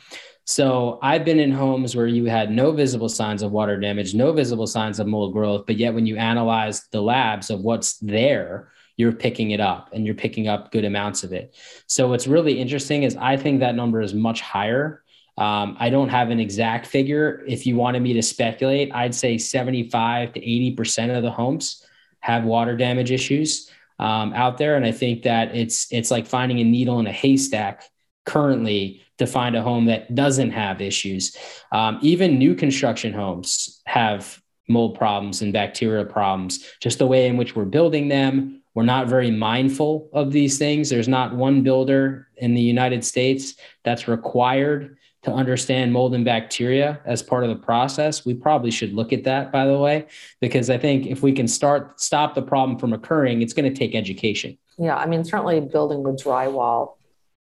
So 0.45 0.97
I've 1.01 1.25
been 1.25 1.39
in 1.39 1.51
homes 1.51 1.95
where 1.95 2.07
you 2.07 2.25
had 2.25 2.49
no 2.49 2.71
visible 2.71 3.09
signs 3.09 3.43
of 3.43 3.51
water 3.51 3.79
damage, 3.79 4.15
no 4.15 4.31
visible 4.31 4.65
signs 4.65 4.99
of 4.99 5.07
mold 5.07 5.33
growth, 5.33 5.65
but 5.67 5.77
yet 5.77 5.93
when 5.93 6.05
you 6.05 6.15
analyze 6.15 6.87
the 6.91 7.01
labs 7.01 7.49
of 7.49 7.61
what's 7.61 7.97
there, 7.99 8.71
you're 8.95 9.11
picking 9.11 9.51
it 9.51 9.59
up 9.59 9.89
and 9.93 10.05
you're 10.05 10.15
picking 10.15 10.47
up 10.47 10.71
good 10.71 10.85
amounts 10.85 11.23
of 11.23 11.33
it. 11.33 11.55
So 11.85 12.07
what's 12.07 12.27
really 12.27 12.59
interesting 12.59 13.03
is 13.03 13.15
I 13.17 13.37
think 13.37 13.59
that 13.59 13.75
number 13.75 14.01
is 14.01 14.13
much 14.13 14.41
higher. 14.41 15.03
Um, 15.37 15.77
I 15.79 15.91
don't 15.91 16.09
have 16.09 16.31
an 16.31 16.39
exact 16.39 16.87
figure. 16.87 17.43
If 17.47 17.67
you 17.67 17.75
wanted 17.75 18.01
me 18.01 18.13
to 18.13 18.23
speculate, 18.23 18.91
I'd 18.95 19.13
say 19.13 19.37
75 19.37 20.33
to 20.33 20.39
80% 20.39 21.15
of 21.15 21.21
the 21.21 21.29
homes 21.29 21.85
have 22.21 22.45
water 22.45 22.75
damage 22.75 23.11
issues 23.11 23.69
um, 24.00 24.34
out 24.34 24.58
there. 24.58 24.75
And 24.75 24.86
I 24.86 24.92
think 24.92 25.24
that 25.24 25.56
it's 25.56 25.92
it's 25.92 26.12
like 26.12 26.27
finding 26.27 26.60
a 26.60 26.63
needle 26.63 27.00
in 27.00 27.08
a 27.08 27.12
haystack 27.12 27.84
currently 28.25 29.01
to 29.18 29.25
find 29.25 29.56
a 29.56 29.62
home 29.62 29.86
that 29.86 30.13
doesn't 30.13 30.51
have 30.51 30.82
issues. 30.82 31.36
Um, 31.72 31.98
even 32.01 32.38
new 32.38 32.56
construction 32.56 33.13
homes 33.13 33.82
have 33.86 34.42
mold 34.68 34.98
problems 34.98 35.42
and 35.42 35.54
bacteria 35.54 36.06
problems. 36.06 36.66
Just 36.80 37.00
the 37.00 37.08
way 37.08 37.27
in 37.27 37.38
which 37.38 37.56
we're 37.56 37.66
building 37.66 38.10
them, 38.10 38.62
we're 38.75 38.84
not 38.84 39.08
very 39.08 39.32
mindful 39.32 40.10
of 40.13 40.32
these 40.32 40.58
things. 40.60 40.89
There's 40.89 41.08
not 41.08 41.36
one 41.36 41.63
builder 41.63 42.27
in 42.38 42.54
the 42.54 42.62
United 42.62 43.04
States 43.04 43.56
that's 43.84 44.08
required 44.08 44.98
to 45.27 45.34
understand 45.34 45.91
mold 45.91 46.15
and 46.15 46.24
bacteria 46.24 47.01
as 47.03 47.22
part 47.22 47.43
of 47.43 47.50
the 47.50 47.55
process. 47.55 48.25
We 48.25 48.34
probably 48.34 48.72
should 48.72 48.93
look 48.93 49.12
at 49.12 49.25
that, 49.25 49.51
by 49.51 49.65
the 49.65 49.77
way, 49.77 50.07
because 50.39 50.69
I 50.69 50.77
think 50.77 51.05
if 51.05 51.22
we 51.22 51.34
can 51.34 51.50
start 51.50 52.00
stop 52.00 52.34
the 52.34 52.41
problem 52.41 52.79
from 52.79 52.93
occurring, 52.93 53.41
it's 53.41 53.51
going 53.51 53.72
to 53.72 53.77
take 53.77 53.93
education. 53.93 54.57
Yeah, 54.77 54.96
I 54.96 55.05
mean, 55.05 55.25
certainly 55.25 55.60
building 55.60 56.01
with 56.01 56.24
drywall 56.24 56.96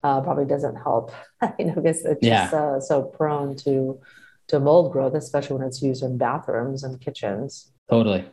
uh, 0.04 0.20
probably 0.20 0.44
doesn't 0.44 0.76
help. 0.76 1.14
you 1.60 1.66
know, 1.66 1.76
because 1.76 2.04
it's 2.04 2.22
yeah. 2.22 2.44
just 2.44 2.54
uh, 2.54 2.82
so 2.82 3.04
prone 3.04 3.56
to 3.58 4.02
to 4.50 4.60
mold 4.60 4.92
growth, 4.92 5.14
especially 5.14 5.56
when 5.58 5.66
it's 5.66 5.82
used 5.82 6.04
in 6.04 6.18
bathrooms 6.18 6.84
and 6.84 7.00
kitchens. 7.00 7.72
Totally. 7.90 8.26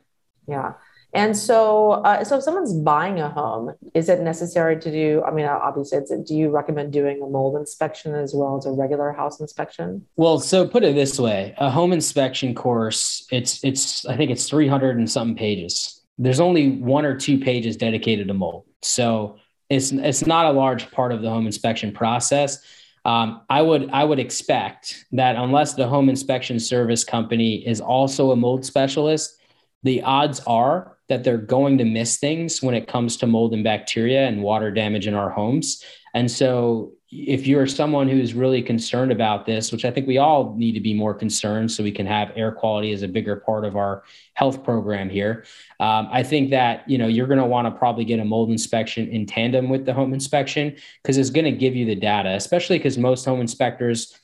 Yeah. 0.49 0.73
And 1.15 1.37
so, 1.37 1.93
uh, 1.93 2.25
so 2.25 2.37
if 2.37 2.43
someone's 2.43 2.75
buying 2.75 3.21
a 3.21 3.31
home, 3.31 3.73
is 3.95 4.09
it 4.09 4.21
necessary 4.21 4.79
to 4.79 4.91
do? 4.91 5.23
I 5.27 5.31
mean, 5.31 5.47
obviously, 5.47 5.99
it's, 5.99 6.13
do 6.25 6.35
you 6.35 6.51
recommend 6.51 6.93
doing 6.93 7.23
a 7.23 7.27
mold 7.27 7.57
inspection 7.57 8.15
as 8.15 8.35
well 8.35 8.59
as 8.59 8.67
a 8.67 8.73
regular 8.73 9.13
house 9.13 9.41
inspection? 9.41 10.05
Well, 10.17 10.39
so 10.39 10.67
put 10.69 10.85
it 10.85 10.95
this 10.95 11.19
way: 11.19 11.55
a 11.59 11.71
home 11.71 11.93
inspection 11.93 12.55
course, 12.55 13.27
it's 13.31 13.65
it's 13.65 14.05
I 14.07 14.17
think 14.17 14.31
it's 14.31 14.49
three 14.49 14.69
hundred 14.69 14.99
and 14.99 15.11
something 15.11 15.37
pages. 15.37 16.03
There's 16.19 16.41
only 16.41 16.71
one 16.71 17.05
or 17.05 17.17
two 17.17 17.39
pages 17.39 17.77
dedicated 17.77 18.29
to 18.29 18.35
mold, 18.35 18.65
so 18.83 19.37
it's 19.71 19.93
it's 19.93 20.27
not 20.27 20.47
a 20.47 20.53
large 20.53 20.91
part 20.91 21.13
of 21.13 21.23
the 21.23 21.31
home 21.31 21.47
inspection 21.47 21.93
process. 21.93 22.63
Um, 23.05 23.43
I 23.49 23.63
would 23.63 23.89
I 23.91 24.05
would 24.05 24.19
expect 24.19 25.07
that 25.13 25.37
unless 25.37 25.75
the 25.75 25.87
home 25.87 26.09
inspection 26.09 26.59
service 26.59 27.05
company 27.05 27.67
is 27.67 27.81
also 27.81 28.33
a 28.33 28.37
mold 28.37 28.67
specialist, 28.67 29.41
the 29.83 30.03
odds 30.03 30.41
are 30.47 30.96
that 31.09 31.25
they're 31.25 31.39
going 31.39 31.79
to 31.79 31.85
miss 31.85 32.17
things 32.17 32.63
when 32.63 32.75
it 32.75 32.89
comes 32.89 33.17
to 33.19 33.27
mold 33.27 33.55
and 33.55 33.63
bacteria 33.63 34.27
and 34.27 34.43
water 34.43 34.71
damage 34.71 35.07
in 35.07 35.15
our 35.15 35.31
homes. 35.31 35.85
And 36.15 36.31
so, 36.31 36.93
if 37.09 37.47
you're 37.47 37.69
someone 37.69 38.09
who's 38.09 38.35
really 38.35 38.61
concerned 38.61 39.13
about 39.13 39.47
this, 39.47 39.71
which 39.71 39.85
I 39.85 39.93
think 39.93 40.09
we 40.09 40.19
all 40.19 40.55
need 40.57 40.73
to 40.73 40.81
be 40.81 40.93
more 40.93 41.15
concerned 41.15 41.71
so 41.71 41.85
we 41.85 41.93
can 41.93 42.05
have 42.05 42.33
air 42.35 42.51
quality 42.51 42.91
as 42.91 43.03
a 43.03 43.09
bigger 43.09 43.37
part 43.37 43.65
of 43.65 43.77
our 43.77 44.03
health 44.35 44.65
program 44.65 45.09
here, 45.09 45.45
um, 45.79 46.09
I 46.11 46.25
think 46.25 46.51
that 46.51 46.89
you 46.89 46.99
know 46.99 47.07
you're 47.07 47.29
going 47.29 47.39
to 47.39 47.47
want 47.47 47.73
to 47.73 47.79
probably 47.79 48.05
get 48.05 48.19
a 48.19 48.25
mold 48.25 48.51
inspection 48.51 49.09
in 49.09 49.25
tandem 49.25 49.69
with 49.69 49.87
the 49.87 49.95
home 49.95 50.13
inspection 50.13 50.75
because 51.03 51.17
it's 51.17 51.31
going 51.31 51.45
to 51.45 51.53
give 51.53 51.77
you 51.77 51.87
the 51.87 51.95
data, 51.95 52.31
especially 52.31 52.79
because 52.79 52.99
most 52.99 53.25
home 53.25 53.41
inspectors 53.41 54.19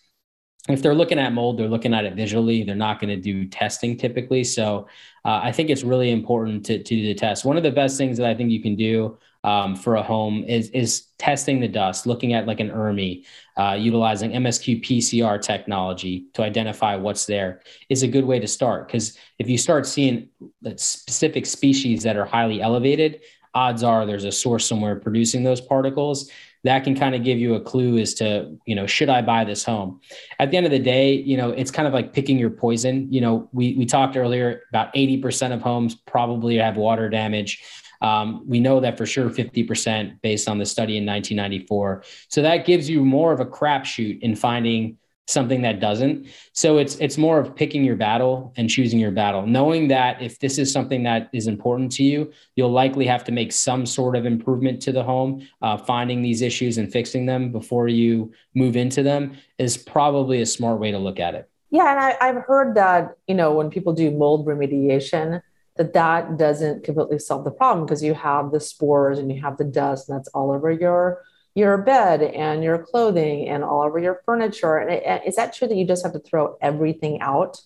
if 0.69 0.81
they're 0.81 0.95
looking 0.95 1.19
at 1.19 1.33
mold, 1.33 1.59
they're 1.59 1.69
looking 1.69 1.93
at 1.93 2.05
it 2.05 2.15
visually. 2.15 2.63
They're 2.63 2.77
not 2.77 3.01
going 3.01 3.09
to 3.09 3.21
do 3.21 3.47
testing 3.47 3.97
typically. 3.97 4.45
So 4.45 4.87
uh, 5.25 5.41
I 5.43 5.51
think 5.51 5.71
it's 5.71 5.83
really 5.83 6.11
important 6.11 6.65
to, 6.67 6.79
to 6.79 6.85
do 6.85 7.03
the 7.03 7.15
test. 7.15 7.45
One 7.45 7.57
of 7.57 7.65
the 7.65 7.73
best 7.73 7.99
things 7.99 8.17
that 8.19 8.29
I 8.29 8.35
think 8.35 8.51
you 8.51 8.63
can 8.63 8.77
do 8.77 9.19
um, 9.45 9.75
for 9.75 9.97
a 9.97 10.03
home 10.03 10.45
is 10.45 10.71
is 10.71 11.07
testing 11.19 11.59
the 11.59 11.67
dust, 11.67 12.07
looking 12.07 12.33
at 12.33 12.47
like 12.47 12.61
an 12.61 12.71
ERMI, 12.71 13.25
uh, 13.57 13.77
utilizing 13.79 14.31
MSQ 14.31 14.85
PCR 14.85 15.43
technology 15.43 16.27
to 16.35 16.43
identify 16.43 16.95
what's 16.95 17.27
there 17.27 17.61
is 17.89 18.05
a 18.05 18.09
good 18.09 18.25
way 18.25 18.39
to 18.39 18.47
start. 18.47 18.87
Because 18.87 19.19
if 19.41 19.49
you 19.49 19.59
start 19.59 19.85
seeing 19.85 20.29
specific 20.77 21.47
species 21.47 22.05
that 22.05 22.17
are 22.17 22.25
highly 22.25 22.63
elevated, 22.63 23.23
odds 23.53 23.83
are 23.83 24.07
there's 24.07 24.25
a 24.25 24.33
source 24.33 24.65
somewhere 24.65 24.95
producing 24.97 25.43
those 25.43 25.61
particles 25.61 26.31
that 26.65 26.85
can 26.85 26.95
kind 26.95 27.15
of 27.15 27.25
give 27.25 27.39
you 27.39 27.55
a 27.55 27.61
clue 27.61 27.99
as 27.99 28.15
to 28.15 28.57
you 28.67 28.75
know 28.75 28.87
should 28.87 29.09
i 29.09 29.21
buy 29.23 29.45
this 29.45 29.65
home? 29.65 30.01
At 30.39 30.51
the 30.51 30.57
end 30.57 30.67
of 30.67 30.73
the 30.73 30.79
day 30.79 31.13
you 31.15 31.37
know 31.37 31.51
it's 31.51 31.71
kind 31.71 31.89
of 31.89 31.95
like 31.95 32.13
picking 32.13 32.39
your 32.39 32.51
poison. 32.51 33.13
You 33.13 33.21
know 33.21 33.49
we 33.53 33.75
we 33.77 33.87
talked 33.87 34.17
earlier 34.17 34.63
about 34.69 34.93
80% 34.95 35.53
of 35.53 35.61
homes 35.61 35.95
probably 35.95 36.57
have 36.59 36.77
water 36.77 37.09
damage. 37.09 37.63
Um, 38.01 38.43
we 38.49 38.59
know 38.59 38.81
that 38.81 38.99
for 38.99 39.07
sure 39.07 39.31
50% 39.31 40.21
based 40.23 40.49
on 40.49 40.59
the 40.59 40.67
study 40.67 40.97
in 40.97 41.07
1994 41.07 42.03
so 42.27 42.43
that 42.43 42.67
gives 42.67 42.91
you 42.91 43.05
more 43.05 43.33
of 43.33 43.39
a 43.39 43.47
crapshoot 43.47 44.21
in 44.23 44.35
finding 44.35 44.99
something 45.27 45.63
that 45.63 45.81
doesn't. 45.81 46.27
So 46.53 46.79
it's 46.79 46.97
it's 46.97 47.17
more 47.17 47.39
of 47.39 47.55
picking 47.55 47.85
your 47.85 47.97
battle 47.97 48.53
and 48.57 48.69
choosing 48.69 48.99
your 48.99 49.11
battle, 49.11 49.47
knowing 49.47 49.89
that 49.89 50.21
if 50.21 50.39
this 50.39 50.59
is 50.59 50.73
something 50.73 51.03
that 51.05 51.31
is 51.33 51.47
important 51.47 51.93
to 51.93 52.05
you, 52.05 52.33
you'll 52.57 52.73
likely 52.73 53.07
have 53.07 53.25
to 53.25 53.33
make 53.33 53.53
some 53.53 53.87
sort 53.87 54.17
of 54.17 54.27
improvement 54.27 54.83
to 54.83 54.93
the 54.93 55.03
home. 55.03 55.47
Uh, 55.61 55.77
finding 55.77 56.23
these 56.23 56.43
issues 56.43 56.79
and 56.79 56.93
fixing 56.93 57.27
them 57.27 57.53
before 57.53 57.89
you 57.89 58.33
move 58.55 58.77
into 58.77 59.03
them 59.03 59.37
is 59.59 59.77
probably 59.77 60.43
a 60.43 60.47
smart 60.47 60.81
way 60.81 60.91
to 60.91 60.99
look 60.99 61.21
at 61.21 61.35
it. 61.35 61.49
Yeah, 61.71 61.91
and 61.91 62.01
I, 62.01 62.17
I've 62.21 62.45
heard 62.45 62.75
that 62.75 63.17
you 63.29 63.35
know 63.35 63.55
when 63.55 63.71
people 63.71 63.93
do 63.93 64.11
mold 64.11 64.47
remediation, 64.47 65.41
that 65.77 65.93
that 65.95 66.37
doesn't 66.37 66.85
completely 66.85 67.19
solve 67.19 67.45
the 67.45 67.51
problem 67.51 67.87
because 67.87 68.03
you 68.03 68.15
have 68.15 68.51
the 68.51 68.61
spores 68.61 69.19
and 69.19 69.33
you 69.33 69.41
have 69.41 69.57
the 69.57 69.65
dust 69.65 70.09
and 70.09 70.19
that's 70.19 70.29
all 70.29 70.51
over 70.51 70.71
your 70.71 71.23
your 71.55 71.79
bed 71.79 72.23
and 72.23 72.65
your 72.65 72.79
clothing 72.79 73.49
and 73.49 73.63
all 73.63 73.83
over 73.83 73.99
your 73.99 74.23
furniture. 74.25 74.79
And 74.79 75.23
is 75.27 75.37
that 75.37 75.55
true 75.55 75.69
that 75.69 75.77
you 75.77 75.87
just 75.87 76.03
have 76.03 76.13
to 76.15 76.19
throw 76.19 76.57
everything 76.63 77.21
out 77.21 77.61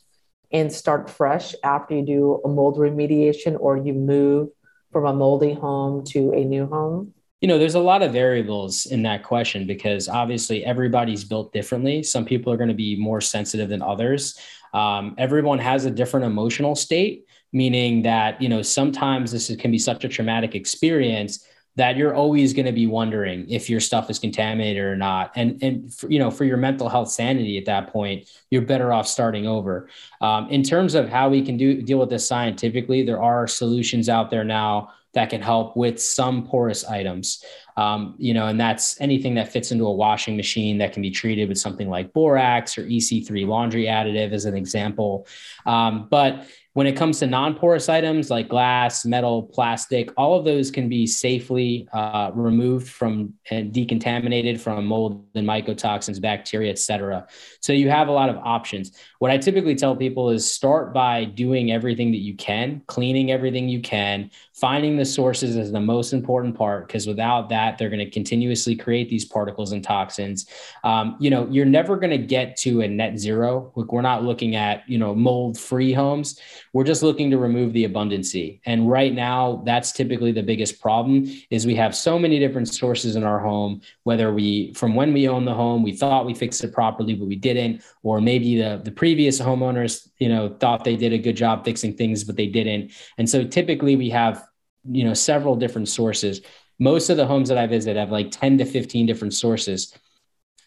and 0.52 0.72
start 0.72 1.10
fresh 1.10 1.54
after 1.62 1.94
you 1.94 2.04
do 2.04 2.40
a 2.44 2.48
mold 2.48 2.78
remediation 2.78 3.56
or 3.58 3.76
you 3.76 3.92
move 3.92 4.48
from 4.92 5.06
a 5.06 5.12
moldy 5.12 5.54
home 5.54 6.04
to 6.06 6.32
a 6.32 6.44
new 6.44 6.66
home? 6.66 7.12
You 7.40 7.48
know, 7.48 7.58
there's 7.58 7.74
a 7.74 7.80
lot 7.80 8.02
of 8.02 8.12
variables 8.12 8.86
in 8.86 9.02
that 9.02 9.22
question 9.22 9.66
because 9.66 10.08
obviously 10.08 10.64
everybody's 10.64 11.22
built 11.22 11.52
differently. 11.52 12.02
Some 12.02 12.24
people 12.24 12.52
are 12.52 12.56
going 12.56 12.68
to 12.68 12.74
be 12.74 12.96
more 12.96 13.20
sensitive 13.20 13.68
than 13.68 13.82
others. 13.82 14.38
Um, 14.72 15.14
everyone 15.18 15.58
has 15.58 15.84
a 15.84 15.90
different 15.90 16.26
emotional 16.26 16.74
state, 16.74 17.26
meaning 17.52 18.02
that, 18.02 18.40
you 18.40 18.48
know, 18.48 18.62
sometimes 18.62 19.32
this 19.32 19.54
can 19.56 19.70
be 19.70 19.78
such 19.78 20.04
a 20.04 20.08
traumatic 20.08 20.54
experience 20.54 21.46
that 21.76 21.96
you're 21.96 22.14
always 22.14 22.54
going 22.54 22.66
to 22.66 22.72
be 22.72 22.86
wondering 22.86 23.48
if 23.48 23.68
your 23.70 23.80
stuff 23.80 24.08
is 24.10 24.18
contaminated 24.18 24.82
or 24.82 24.96
not. 24.96 25.30
And 25.36 25.62
and 25.62 25.92
for, 25.94 26.10
you 26.10 26.18
know 26.18 26.30
for 26.30 26.44
your 26.44 26.56
mental 26.56 26.88
health 26.88 27.10
sanity 27.10 27.58
at 27.58 27.66
that 27.66 27.92
point 27.92 28.28
you're 28.50 28.62
better 28.62 28.92
off 28.92 29.06
starting 29.06 29.46
over. 29.46 29.88
Um, 30.20 30.48
in 30.48 30.62
terms 30.62 30.94
of 30.94 31.08
how 31.08 31.28
we 31.28 31.42
can 31.42 31.56
do 31.56 31.80
deal 31.82 31.98
with 31.98 32.10
this 32.10 32.26
scientifically 32.26 33.02
there 33.04 33.22
are 33.22 33.46
solutions 33.46 34.08
out 34.08 34.30
there 34.30 34.44
now 34.44 34.90
that 35.12 35.30
can 35.30 35.40
help 35.40 35.76
with 35.78 36.00
some 36.00 36.46
porous 36.46 36.84
items. 36.84 37.44
Um, 37.76 38.14
you 38.16 38.32
know 38.32 38.46
and 38.46 38.58
that's 38.58 38.98
anything 39.00 39.34
that 39.34 39.52
fits 39.52 39.70
into 39.70 39.86
a 39.86 39.92
washing 39.92 40.36
machine 40.36 40.78
that 40.78 40.94
can 40.94 41.02
be 41.02 41.10
treated 41.10 41.48
with 41.48 41.58
something 41.58 41.90
like 41.90 42.12
borax 42.14 42.78
or 42.78 42.84
ec3 42.84 43.46
laundry 43.46 43.84
additive 43.84 44.32
as 44.32 44.46
an 44.46 44.56
example. 44.56 45.26
Um, 45.66 46.08
but 46.10 46.46
when 46.76 46.86
it 46.86 46.94
comes 46.94 47.18
to 47.20 47.26
non-porous 47.26 47.88
items 47.88 48.28
like 48.28 48.50
glass, 48.50 49.06
metal, 49.06 49.44
plastic, 49.44 50.10
all 50.18 50.38
of 50.38 50.44
those 50.44 50.70
can 50.70 50.90
be 50.90 51.06
safely 51.06 51.88
uh, 51.94 52.30
removed 52.34 52.86
from 52.86 53.32
and 53.50 53.72
decontaminated 53.72 54.60
from 54.60 54.84
mold 54.84 55.26
and 55.34 55.48
mycotoxins, 55.48 56.20
bacteria, 56.20 56.70
etc. 56.70 57.26
So 57.60 57.72
you 57.72 57.88
have 57.88 58.08
a 58.08 58.12
lot 58.12 58.28
of 58.28 58.36
options. 58.36 58.92
What 59.20 59.30
I 59.30 59.38
typically 59.38 59.74
tell 59.74 59.96
people 59.96 60.28
is 60.28 60.52
start 60.52 60.92
by 60.92 61.24
doing 61.24 61.72
everything 61.72 62.10
that 62.10 62.18
you 62.18 62.36
can, 62.36 62.82
cleaning 62.88 63.30
everything 63.30 63.70
you 63.70 63.80
can, 63.80 64.30
finding 64.52 64.98
the 64.98 65.04
sources 65.06 65.56
is 65.56 65.72
the 65.72 65.80
most 65.80 66.12
important 66.12 66.58
part 66.58 66.88
because 66.88 67.06
without 67.06 67.48
that, 67.48 67.78
they're 67.78 67.88
going 67.88 68.04
to 68.04 68.10
continuously 68.10 68.76
create 68.76 69.08
these 69.08 69.24
particles 69.24 69.72
and 69.72 69.82
toxins. 69.82 70.44
Um, 70.84 71.16
you 71.20 71.30
know, 71.30 71.48
you're 71.50 71.64
never 71.64 71.96
going 71.96 72.10
to 72.10 72.18
get 72.18 72.58
to 72.58 72.82
a 72.82 72.88
net 72.88 73.18
zero. 73.18 73.72
We're 73.74 74.02
not 74.02 74.24
looking 74.24 74.56
at 74.56 74.86
you 74.86 74.98
know 74.98 75.14
mold-free 75.14 75.94
homes 75.94 76.38
we're 76.76 76.84
just 76.84 77.02
looking 77.02 77.30
to 77.30 77.38
remove 77.38 77.72
the 77.72 77.88
abundancy. 77.88 78.60
And 78.66 78.90
right 78.90 79.14
now, 79.14 79.62
that's 79.64 79.92
typically 79.92 80.30
the 80.30 80.42
biggest 80.42 80.78
problem 80.78 81.24
is 81.48 81.64
we 81.64 81.74
have 81.76 81.96
so 81.96 82.18
many 82.18 82.38
different 82.38 82.68
sources 82.68 83.16
in 83.16 83.24
our 83.24 83.38
home, 83.38 83.80
whether 84.02 84.30
we 84.30 84.74
from 84.74 84.94
when 84.94 85.14
we 85.14 85.26
own 85.26 85.46
the 85.46 85.54
home, 85.54 85.82
we 85.82 85.96
thought 85.96 86.26
we 86.26 86.34
fixed 86.34 86.62
it 86.64 86.74
properly, 86.74 87.14
but 87.14 87.28
we 87.28 87.34
didn't, 87.34 87.82
or 88.02 88.20
maybe 88.20 88.60
the, 88.60 88.78
the 88.84 88.90
previous 88.90 89.40
homeowners, 89.40 90.06
you 90.18 90.28
know, 90.28 90.54
thought 90.60 90.84
they 90.84 90.96
did 90.96 91.14
a 91.14 91.18
good 91.18 91.34
job 91.34 91.64
fixing 91.64 91.96
things, 91.96 92.24
but 92.24 92.36
they 92.36 92.46
didn't. 92.46 92.92
And 93.16 93.26
so 93.26 93.42
typically 93.42 93.96
we 93.96 94.10
have, 94.10 94.44
you 94.84 95.04
know, 95.04 95.14
several 95.14 95.56
different 95.56 95.88
sources. 95.88 96.42
Most 96.78 97.08
of 97.08 97.16
the 97.16 97.26
homes 97.26 97.48
that 97.48 97.56
I 97.56 97.66
visit 97.66 97.96
have 97.96 98.10
like 98.10 98.30
10 98.30 98.58
to 98.58 98.66
15 98.66 99.06
different 99.06 99.32
sources. 99.32 99.96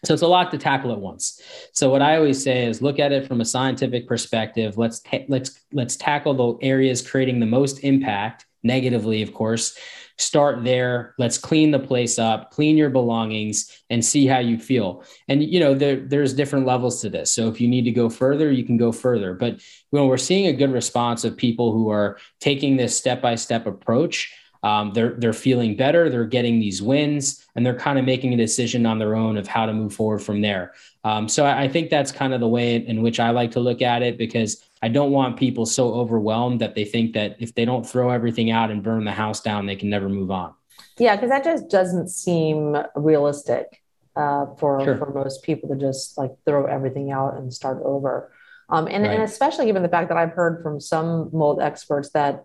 So 0.04 0.14
it's 0.14 0.22
a 0.22 0.28
lot 0.28 0.50
to 0.50 0.58
tackle 0.58 0.92
at 0.92 0.98
once. 0.98 1.42
So 1.72 1.90
what 1.90 2.00
I 2.00 2.16
always 2.16 2.42
say 2.42 2.64
is 2.64 2.80
look 2.80 2.98
at 2.98 3.12
it 3.12 3.26
from 3.26 3.40
a 3.40 3.44
scientific 3.44 4.08
perspective. 4.08 4.78
Let's 4.78 5.00
ta- 5.00 5.26
let's 5.28 5.60
let's 5.72 5.96
tackle 5.96 6.34
the 6.34 6.66
areas 6.66 7.06
creating 7.06 7.40
the 7.40 7.46
most 7.46 7.80
impact 7.80 8.46
negatively, 8.62 9.22
of 9.22 9.34
course. 9.34 9.76
Start 10.16 10.64
there. 10.64 11.14
Let's 11.18 11.38
clean 11.38 11.70
the 11.70 11.78
place 11.78 12.18
up, 12.18 12.50
clean 12.50 12.76
your 12.76 12.90
belongings, 12.90 13.82
and 13.88 14.04
see 14.04 14.26
how 14.26 14.38
you 14.38 14.58
feel. 14.58 15.02
And 15.28 15.42
you 15.42 15.60
know 15.60 15.74
there, 15.74 15.96
there's 15.96 16.34
different 16.34 16.66
levels 16.66 17.00
to 17.02 17.10
this. 17.10 17.32
So 17.32 17.48
if 17.48 17.60
you 17.60 17.68
need 17.68 17.84
to 17.84 17.90
go 17.90 18.08
further, 18.08 18.50
you 18.50 18.64
can 18.64 18.76
go 18.76 18.92
further. 18.92 19.34
But 19.34 19.60
when 19.90 20.06
we're 20.06 20.18
seeing 20.18 20.46
a 20.46 20.52
good 20.52 20.72
response 20.72 21.24
of 21.24 21.36
people 21.36 21.72
who 21.72 21.90
are 21.90 22.18
taking 22.38 22.76
this 22.76 22.96
step 22.96 23.20
by 23.20 23.34
step 23.34 23.66
approach, 23.66 24.32
um, 24.62 24.92
they're 24.92 25.14
they're 25.14 25.32
feeling 25.32 25.76
better. 25.76 26.10
They're 26.10 26.24
getting 26.24 26.60
these 26.60 26.82
wins, 26.82 27.46
and 27.54 27.64
they're 27.64 27.78
kind 27.78 27.98
of 27.98 28.04
making 28.04 28.34
a 28.34 28.36
decision 28.36 28.84
on 28.84 28.98
their 28.98 29.14
own 29.14 29.36
of 29.36 29.46
how 29.46 29.66
to 29.66 29.72
move 29.72 29.94
forward 29.94 30.20
from 30.20 30.40
there. 30.40 30.74
Um, 31.04 31.28
so 31.28 31.46
I, 31.46 31.62
I 31.62 31.68
think 31.68 31.88
that's 31.88 32.12
kind 32.12 32.34
of 32.34 32.40
the 32.40 32.48
way 32.48 32.76
in 32.76 33.00
which 33.02 33.20
I 33.20 33.30
like 33.30 33.52
to 33.52 33.60
look 33.60 33.80
at 33.80 34.02
it 34.02 34.18
because 34.18 34.62
I 34.82 34.88
don't 34.88 35.12
want 35.12 35.38
people 35.38 35.64
so 35.64 35.94
overwhelmed 35.94 36.60
that 36.60 36.74
they 36.74 36.84
think 36.84 37.14
that 37.14 37.36
if 37.38 37.54
they 37.54 37.64
don't 37.64 37.88
throw 37.88 38.10
everything 38.10 38.50
out 38.50 38.70
and 38.70 38.82
burn 38.82 39.04
the 39.04 39.12
house 39.12 39.40
down, 39.40 39.66
they 39.66 39.76
can 39.76 39.88
never 39.88 40.08
move 40.08 40.30
on. 40.30 40.54
Yeah, 40.98 41.16
because 41.16 41.30
that 41.30 41.44
just 41.44 41.70
doesn't 41.70 42.08
seem 42.08 42.76
realistic 42.94 43.82
uh, 44.16 44.46
for 44.58 44.84
sure. 44.84 44.96
for 44.96 45.12
most 45.12 45.42
people 45.42 45.70
to 45.70 45.76
just 45.76 46.18
like 46.18 46.32
throw 46.44 46.66
everything 46.66 47.10
out 47.10 47.36
and 47.36 47.52
start 47.52 47.80
over. 47.82 48.32
Um, 48.68 48.86
and, 48.86 49.04
right. 49.04 49.14
and 49.14 49.22
especially 49.22 49.66
given 49.66 49.82
the 49.82 49.88
fact 49.88 50.08
that 50.08 50.18
I've 50.18 50.32
heard 50.32 50.62
from 50.62 50.80
some 50.80 51.30
mold 51.32 51.60
experts 51.60 52.10
that 52.10 52.44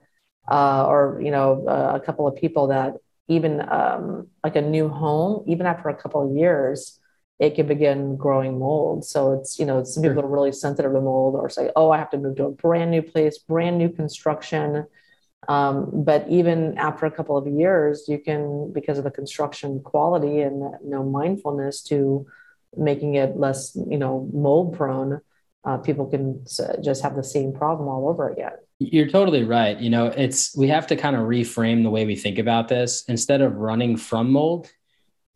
uh, 0.49 0.86
or 0.88 1.19
you 1.23 1.31
know 1.31 1.65
uh, 1.67 1.93
a 1.95 1.99
couple 1.99 2.27
of 2.27 2.36
people 2.36 2.67
that 2.67 2.95
even 3.27 3.62
um, 3.69 4.27
like 4.43 4.55
a 4.55 4.62
new 4.62 4.88
home 4.88 5.43
even 5.47 5.65
after 5.65 5.89
a 5.89 5.95
couple 5.95 6.29
of 6.29 6.36
years 6.36 6.99
it 7.38 7.55
can 7.55 7.67
begin 7.67 8.15
growing 8.15 8.60
mold. 8.60 9.03
So 9.03 9.34
it's 9.34 9.60
you 9.60 9.65
know 9.65 9.84
some 9.84 10.03
people 10.03 10.23
are 10.23 10.27
really 10.27 10.51
sensitive 10.51 10.93
to 10.93 11.01
mold 11.01 11.36
or 11.36 11.49
say 11.49 11.69
oh 11.75 11.91
i 11.91 11.97
have 11.97 12.10
to 12.12 12.17
move 12.17 12.38
to 12.38 12.45
a 12.45 12.51
brand 12.51 12.91
new 12.91 13.01
place 13.01 13.38
brand 13.38 13.77
new 13.77 13.89
construction. 13.89 14.86
Um, 15.47 15.91
but 16.03 16.27
even 16.27 16.75
after 16.77 17.05
a 17.05 17.12
couple 17.12 17.38
of 17.38 17.45
years 17.45 18.05
you 18.08 18.19
can 18.19 18.71
because 18.73 18.97
of 18.97 19.03
the 19.03 19.12
construction 19.12 19.81
quality 19.81 20.41
and 20.41 20.62
you 20.84 20.89
know 20.89 21.03
mindfulness 21.03 21.84
to 21.84 22.25
making 22.77 23.15
it 23.15 23.38
less 23.38 23.75
you 23.75 23.97
know 23.97 24.29
mold 24.34 24.75
prone 24.75 25.19
uh, 25.65 25.77
people 25.77 26.05
can 26.08 26.43
just 26.84 27.03
have 27.03 27.15
the 27.15 27.23
same 27.23 27.53
problem 27.53 27.88
all 27.88 28.10
over 28.10 28.29
again 28.29 28.53
you're 28.79 29.07
totally 29.07 29.43
right. 29.43 29.79
You 29.79 29.89
know, 29.89 30.07
it's 30.07 30.55
we 30.55 30.67
have 30.67 30.88
to 30.88 30.95
kind 30.95 31.15
of 31.15 31.23
reframe 31.23 31.83
the 31.83 31.89
way 31.89 32.05
we 32.05 32.15
think 32.15 32.39
about 32.39 32.67
this. 32.67 33.05
Instead 33.07 33.41
of 33.41 33.55
running 33.55 33.95
from 33.95 34.31
mold, 34.31 34.71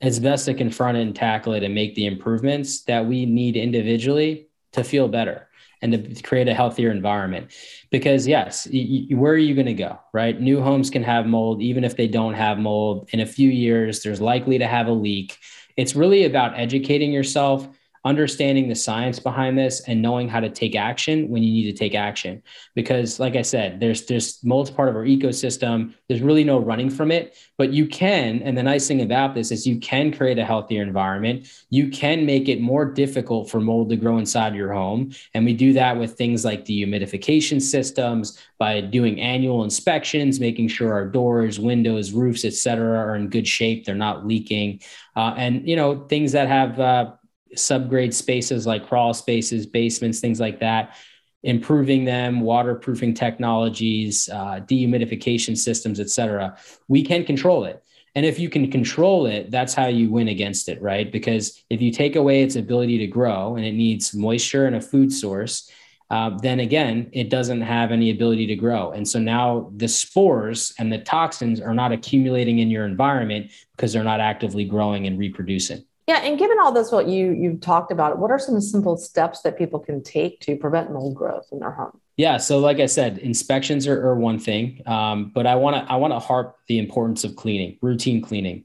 it's 0.01 0.19
best 0.19 0.45
to 0.45 0.53
confront 0.53 0.97
it 0.97 1.01
and 1.01 1.15
tackle 1.15 1.53
it 1.53 1.63
and 1.63 1.73
make 1.73 1.95
the 1.95 2.05
improvements 2.05 2.83
that 2.83 3.05
we 3.05 3.25
need 3.25 3.55
individually 3.55 4.47
to 4.73 4.83
feel 4.83 5.07
better 5.07 5.47
and 5.81 5.93
to 5.93 6.23
create 6.23 6.49
a 6.49 6.53
healthier 6.53 6.91
environment. 6.91 7.51
Because 7.89 8.27
yes, 8.27 8.67
you, 8.69 9.17
where 9.17 9.33
are 9.33 9.37
you 9.37 9.55
going 9.55 9.67
to 9.67 9.73
go? 9.73 9.99
Right? 10.13 10.39
New 10.39 10.61
homes 10.61 10.89
can 10.89 11.03
have 11.03 11.25
mold, 11.25 11.61
even 11.61 11.83
if 11.85 11.95
they 11.95 12.07
don't 12.07 12.33
have 12.33 12.59
mold. 12.59 13.09
In 13.13 13.21
a 13.21 13.25
few 13.25 13.49
years, 13.49 14.03
there's 14.03 14.19
likely 14.19 14.57
to 14.57 14.67
have 14.67 14.87
a 14.87 14.91
leak. 14.91 15.37
It's 15.77 15.95
really 15.95 16.25
about 16.25 16.59
educating 16.59 17.13
yourself 17.13 17.67
understanding 18.05 18.69
the 18.69 18.75
science 18.75 19.19
behind 19.19 19.57
this 19.57 19.81
and 19.81 20.01
knowing 20.01 20.29
how 20.29 20.39
to 20.39 20.49
take 20.49 20.75
action 20.75 21.29
when 21.29 21.43
you 21.43 21.51
need 21.51 21.71
to 21.71 21.77
take 21.77 21.95
action. 21.95 22.41
Because 22.75 23.19
like 23.19 23.35
i 23.35 23.41
said 23.41 23.79
there's 23.79 24.05
there's 24.05 24.43
mold's 24.43 24.71
part 24.71 24.89
of 24.89 24.95
our 24.95 25.05
ecosystem. 25.05 25.93
There's 26.07 26.21
really 26.21 26.43
no 26.43 26.59
running 26.59 26.89
from 26.89 27.11
it 27.11 27.35
but 27.59 27.73
you 27.73 27.85
can 27.85 28.41
and 28.43 28.57
the 28.57 28.63
nice 28.63 28.87
thing 28.87 29.01
about 29.01 29.35
this 29.35 29.51
is 29.51 29.67
you 29.67 29.77
can 29.79 30.13
create 30.13 30.39
a 30.39 30.45
healthier 30.45 30.81
environment. 30.81 31.45
You 31.69 31.89
can 31.89 32.25
make 32.25 32.47
it 32.47 32.61
more 32.61 32.85
difficult 32.85 33.51
for 33.51 33.59
mold 33.59 33.89
to 33.89 33.97
grow 33.97 34.17
inside 34.17 34.55
your 34.55 34.71
home. 34.71 35.11
And 35.33 35.43
we 35.43 35.53
do 35.53 35.73
that 35.73 35.97
with 35.97 36.13
things 36.13 36.45
like 36.45 36.63
dehumidification 36.63 37.61
systems 37.61 38.39
by 38.57 38.79
doing 38.79 39.19
annual 39.19 39.65
inspections 39.65 40.39
making 40.39 40.69
sure 40.69 40.93
our 40.93 41.05
doors 41.05 41.59
windows 41.59 42.13
roofs 42.13 42.45
etc 42.45 42.97
are 42.97 43.15
in 43.17 43.27
good 43.27 43.47
shape. 43.47 43.83
They're 43.83 43.95
not 43.95 44.25
leaking. 44.25 44.79
Uh, 45.17 45.33
and 45.35 45.67
you 45.67 45.75
know 45.75 46.05
things 46.07 46.31
that 46.31 46.47
have 46.47 46.79
uh, 46.79 47.11
subgrade 47.55 48.13
spaces 48.13 48.65
like 48.65 48.87
crawl 48.87 49.13
spaces, 49.13 49.65
basements, 49.65 50.19
things 50.19 50.39
like 50.39 50.59
that, 50.59 50.95
improving 51.43 52.05
them, 52.05 52.41
waterproofing 52.41 53.13
technologies, 53.13 54.29
uh, 54.29 54.59
dehumidification 54.67 55.57
systems, 55.57 55.99
et 55.99 56.09
cetera. 56.09 56.57
We 56.87 57.03
can 57.03 57.23
control 57.23 57.65
it. 57.65 57.83
And 58.15 58.25
if 58.25 58.39
you 58.39 58.49
can 58.49 58.71
control 58.71 59.27
it, 59.27 59.51
that's 59.51 59.73
how 59.73 59.87
you 59.87 60.09
win 60.09 60.27
against 60.27 60.67
it, 60.67 60.81
right? 60.81 61.09
Because 61.11 61.63
if 61.69 61.81
you 61.81 61.91
take 61.91 62.15
away 62.15 62.41
its 62.41 62.55
ability 62.55 62.97
to 62.97 63.07
grow 63.07 63.55
and 63.55 63.63
it 63.63 63.73
needs 63.73 64.13
moisture 64.13 64.65
and 64.65 64.75
a 64.75 64.81
food 64.81 65.13
source, 65.13 65.71
uh, 66.09 66.31
then 66.41 66.59
again, 66.59 67.07
it 67.13 67.29
doesn't 67.29 67.61
have 67.61 67.91
any 67.91 68.09
ability 68.09 68.47
to 68.47 68.55
grow. 68.55 68.91
And 68.91 69.07
so 69.07 69.19
now 69.19 69.71
the 69.77 69.87
spores 69.87 70.73
and 70.79 70.91
the 70.91 70.97
toxins 70.97 71.61
are 71.61 71.75
not 71.75 71.91
accumulating 71.91 72.59
in 72.59 72.71
your 72.71 72.85
environment 72.85 73.51
because 73.77 73.93
they're 73.93 74.03
not 74.03 74.19
actively 74.19 74.65
growing 74.65 75.05
and 75.05 75.19
reproducing. 75.19 75.85
Yeah, 76.09 76.21
and 76.21 76.39
given 76.39 76.57
all 76.59 76.71
this, 76.71 76.91
what 76.91 77.07
you 77.07 77.33
you've 77.33 77.61
talked 77.61 77.91
about, 77.91 78.17
what 78.17 78.31
are 78.31 78.39
some 78.39 78.59
simple 78.61 78.97
steps 78.97 79.41
that 79.41 79.59
people 79.59 79.79
can 79.79 80.01
take 80.01 80.39
to 80.39 80.55
prevent 80.55 80.91
mold 80.91 81.13
growth 81.13 81.45
in 81.51 81.59
their 81.59 81.69
home? 81.69 82.01
Yeah, 82.17 82.37
so 82.37 82.57
like 82.57 82.79
I 82.79 82.87
said, 82.87 83.19
inspections 83.19 83.85
are, 83.85 84.07
are 84.07 84.15
one 84.15 84.39
thing, 84.39 84.81
um, 84.87 85.31
but 85.35 85.45
I 85.45 85.53
want 85.53 85.75
to 85.75 85.93
I 85.93 85.97
want 85.97 86.13
to 86.13 86.19
harp 86.19 86.57
the 86.67 86.79
importance 86.79 87.23
of 87.25 87.35
cleaning, 87.35 87.77
routine 87.83 88.23
cleaning. 88.23 88.63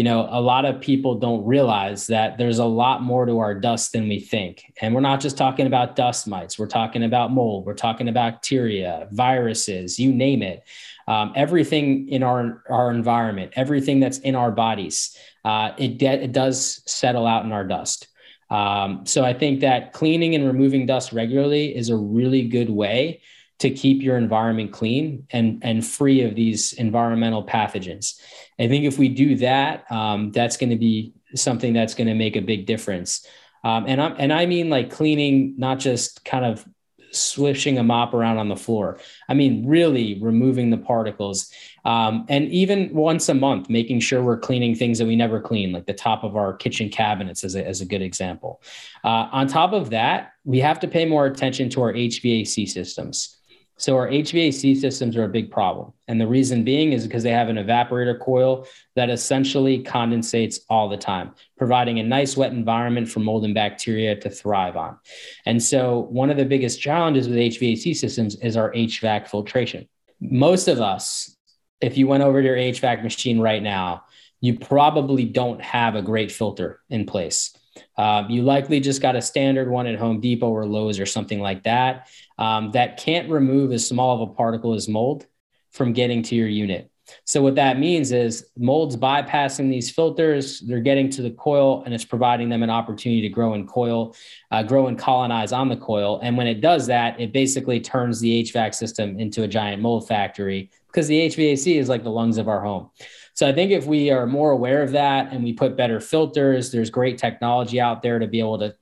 You 0.00 0.04
know, 0.04 0.26
a 0.30 0.40
lot 0.40 0.64
of 0.64 0.80
people 0.80 1.16
don't 1.16 1.44
realize 1.44 2.06
that 2.06 2.38
there's 2.38 2.58
a 2.58 2.64
lot 2.64 3.02
more 3.02 3.26
to 3.26 3.38
our 3.40 3.54
dust 3.54 3.92
than 3.92 4.08
we 4.08 4.18
think, 4.18 4.72
and 4.80 4.94
we're 4.94 5.02
not 5.02 5.20
just 5.20 5.36
talking 5.36 5.66
about 5.66 5.94
dust 5.94 6.26
mites. 6.26 6.58
We're 6.58 6.68
talking 6.68 7.04
about 7.04 7.32
mold. 7.32 7.66
We're 7.66 7.74
talking 7.74 8.08
about 8.08 8.32
bacteria, 8.32 9.08
viruses, 9.12 9.98
you 9.98 10.10
name 10.12 10.42
it. 10.42 10.64
Um, 11.06 11.32
everything 11.36 12.08
in 12.08 12.22
our 12.22 12.62
our 12.70 12.90
environment, 12.90 13.52
everything 13.56 14.00
that's 14.00 14.18
in 14.20 14.34
our 14.34 14.50
bodies 14.50 15.18
uh, 15.44 15.72
it, 15.78 15.98
de- 15.98 16.24
it 16.24 16.32
does 16.32 16.82
settle 16.86 17.26
out 17.26 17.44
in 17.44 17.52
our 17.52 17.64
dust. 17.64 18.08
Um, 18.50 19.06
so 19.06 19.24
I 19.24 19.32
think 19.32 19.60
that 19.60 19.92
cleaning 19.92 20.34
and 20.34 20.46
removing 20.46 20.86
dust 20.86 21.12
regularly 21.12 21.76
is 21.76 21.88
a 21.88 21.96
really 21.96 22.48
good 22.48 22.68
way 22.68 23.20
to 23.60 23.70
keep 23.70 24.02
your 24.02 24.16
environment 24.16 24.72
clean 24.72 25.26
and, 25.30 25.60
and 25.62 25.86
free 25.86 26.22
of 26.22 26.34
these 26.34 26.72
environmental 26.72 27.44
pathogens. 27.46 28.18
I 28.58 28.68
think 28.68 28.84
if 28.84 28.98
we 28.98 29.08
do 29.08 29.36
that, 29.36 29.90
um, 29.92 30.32
that's 30.32 30.56
going 30.56 30.70
to 30.70 30.76
be 30.76 31.12
something 31.34 31.72
that's 31.72 31.94
going 31.94 32.08
to 32.08 32.14
make 32.14 32.36
a 32.36 32.40
big 32.40 32.66
difference. 32.66 33.26
Um, 33.62 33.84
and, 33.86 34.00
i 34.00 34.08
and 34.12 34.32
I 34.32 34.46
mean 34.46 34.70
like 34.70 34.90
cleaning, 34.90 35.54
not 35.58 35.78
just 35.78 36.24
kind 36.24 36.44
of 36.46 36.66
swishing 37.12 37.76
a 37.76 37.82
mop 37.82 38.14
around 38.14 38.38
on 38.38 38.48
the 38.48 38.56
floor. 38.56 38.98
I 39.28 39.34
mean, 39.34 39.66
really 39.66 40.18
removing 40.22 40.70
the 40.70 40.78
particles. 40.78 41.52
Um, 41.84 42.24
and 42.28 42.48
even 42.48 42.94
once 42.94 43.28
a 43.28 43.34
month, 43.34 43.68
making 43.68 44.00
sure 44.00 44.22
we're 44.22 44.38
cleaning 44.38 44.74
things 44.74 44.98
that 44.98 45.06
we 45.06 45.16
never 45.16 45.40
clean, 45.40 45.72
like 45.72 45.86
the 45.86 45.92
top 45.92 46.24
of 46.24 46.36
our 46.36 46.54
kitchen 46.54 46.88
cabinets, 46.88 47.44
as 47.44 47.56
a, 47.56 47.66
as 47.66 47.80
a 47.80 47.84
good 47.84 48.00
example. 48.00 48.62
Uh, 49.04 49.28
on 49.32 49.48
top 49.48 49.72
of 49.72 49.90
that, 49.90 50.32
we 50.44 50.60
have 50.60 50.80
to 50.80 50.88
pay 50.88 51.04
more 51.04 51.26
attention 51.26 51.68
to 51.70 51.82
our 51.82 51.92
HVAC 51.92 52.68
systems. 52.68 53.39
So 53.80 53.96
our 53.96 54.08
HVAC 54.08 54.76
systems 54.76 55.16
are 55.16 55.24
a 55.24 55.28
big 55.28 55.50
problem. 55.50 55.94
And 56.06 56.20
the 56.20 56.26
reason 56.26 56.64
being 56.64 56.92
is 56.92 57.06
because 57.06 57.22
they 57.22 57.30
have 57.30 57.48
an 57.48 57.56
evaporator 57.56 58.20
coil 58.20 58.66
that 58.94 59.08
essentially 59.08 59.82
condensates 59.82 60.60
all 60.68 60.90
the 60.90 60.98
time, 60.98 61.34
providing 61.56 61.98
a 61.98 62.02
nice 62.02 62.36
wet 62.36 62.52
environment 62.52 63.08
for 63.08 63.20
mold 63.20 63.46
and 63.46 63.54
bacteria 63.54 64.14
to 64.16 64.28
thrive 64.28 64.76
on. 64.76 64.98
And 65.46 65.62
so 65.62 66.00
one 66.10 66.28
of 66.28 66.36
the 66.36 66.44
biggest 66.44 66.78
challenges 66.78 67.26
with 67.26 67.38
HVAC 67.38 67.96
systems 67.96 68.36
is 68.36 68.54
our 68.54 68.70
HVAC 68.72 69.28
filtration. 69.28 69.88
Most 70.20 70.68
of 70.68 70.82
us, 70.82 71.34
if 71.80 71.96
you 71.96 72.06
went 72.06 72.22
over 72.22 72.42
to 72.42 72.46
your 72.46 72.56
HVAC 72.56 73.02
machine 73.02 73.40
right 73.40 73.62
now, 73.62 74.04
you 74.42 74.58
probably 74.58 75.24
don't 75.24 75.62
have 75.62 75.94
a 75.94 76.02
great 76.02 76.30
filter 76.30 76.80
in 76.90 77.06
place. 77.06 77.56
Uh, 77.96 78.24
you 78.28 78.42
likely 78.42 78.80
just 78.80 79.02
got 79.02 79.16
a 79.16 79.22
standard 79.22 79.68
one 79.68 79.86
at 79.86 79.98
Home 79.98 80.20
Depot 80.20 80.48
or 80.48 80.64
Lowe's 80.64 80.98
or 80.98 81.06
something 81.06 81.40
like 81.40 81.64
that 81.64 82.08
um, 82.38 82.70
that 82.72 82.96
can't 82.96 83.30
remove 83.30 83.72
as 83.72 83.86
small 83.86 84.14
of 84.22 84.28
a 84.28 84.32
particle 84.32 84.74
as 84.74 84.88
mold 84.88 85.26
from 85.70 85.92
getting 85.92 86.22
to 86.24 86.34
your 86.34 86.48
unit. 86.48 86.90
So 87.24 87.42
what 87.42 87.54
that 87.56 87.78
means 87.78 88.12
is 88.12 88.46
mold's 88.56 88.96
bypassing 88.96 89.70
these 89.70 89.90
filters, 89.90 90.60
they're 90.60 90.80
getting 90.80 91.10
to 91.10 91.22
the 91.22 91.30
coil 91.30 91.82
and 91.84 91.94
it's 91.94 92.04
providing 92.04 92.48
them 92.48 92.62
an 92.62 92.70
opportunity 92.70 93.22
to 93.22 93.28
grow 93.28 93.54
and 93.54 93.68
coil, 93.68 94.14
uh, 94.50 94.62
grow 94.62 94.86
and 94.86 94.98
colonize 94.98 95.52
on 95.52 95.68
the 95.68 95.76
coil. 95.76 96.20
And 96.22 96.36
when 96.36 96.46
it 96.46 96.60
does 96.60 96.86
that, 96.86 97.20
it 97.20 97.32
basically 97.32 97.80
turns 97.80 98.20
the 98.20 98.44
HVAC 98.44 98.74
system 98.74 99.18
into 99.18 99.42
a 99.42 99.48
giant 99.48 99.82
mold 99.82 100.06
factory 100.06 100.70
because 100.86 101.08
the 101.08 101.26
HVAC 101.26 101.78
is 101.78 101.88
like 101.88 102.04
the 102.04 102.10
lungs 102.10 102.38
of 102.38 102.48
our 102.48 102.60
home. 102.60 102.90
So 103.34 103.48
I 103.48 103.52
think 103.52 103.70
if 103.70 103.86
we 103.86 104.10
are 104.10 104.26
more 104.26 104.50
aware 104.50 104.82
of 104.82 104.92
that 104.92 105.32
and 105.32 105.42
we 105.42 105.52
put 105.52 105.76
better 105.76 106.00
filters, 106.00 106.70
there's 106.70 106.90
great 106.90 107.18
technology 107.18 107.80
out 107.80 108.02
there 108.02 108.18
to 108.18 108.26
be 108.26 108.38
able 108.38 108.58
to 108.58 108.74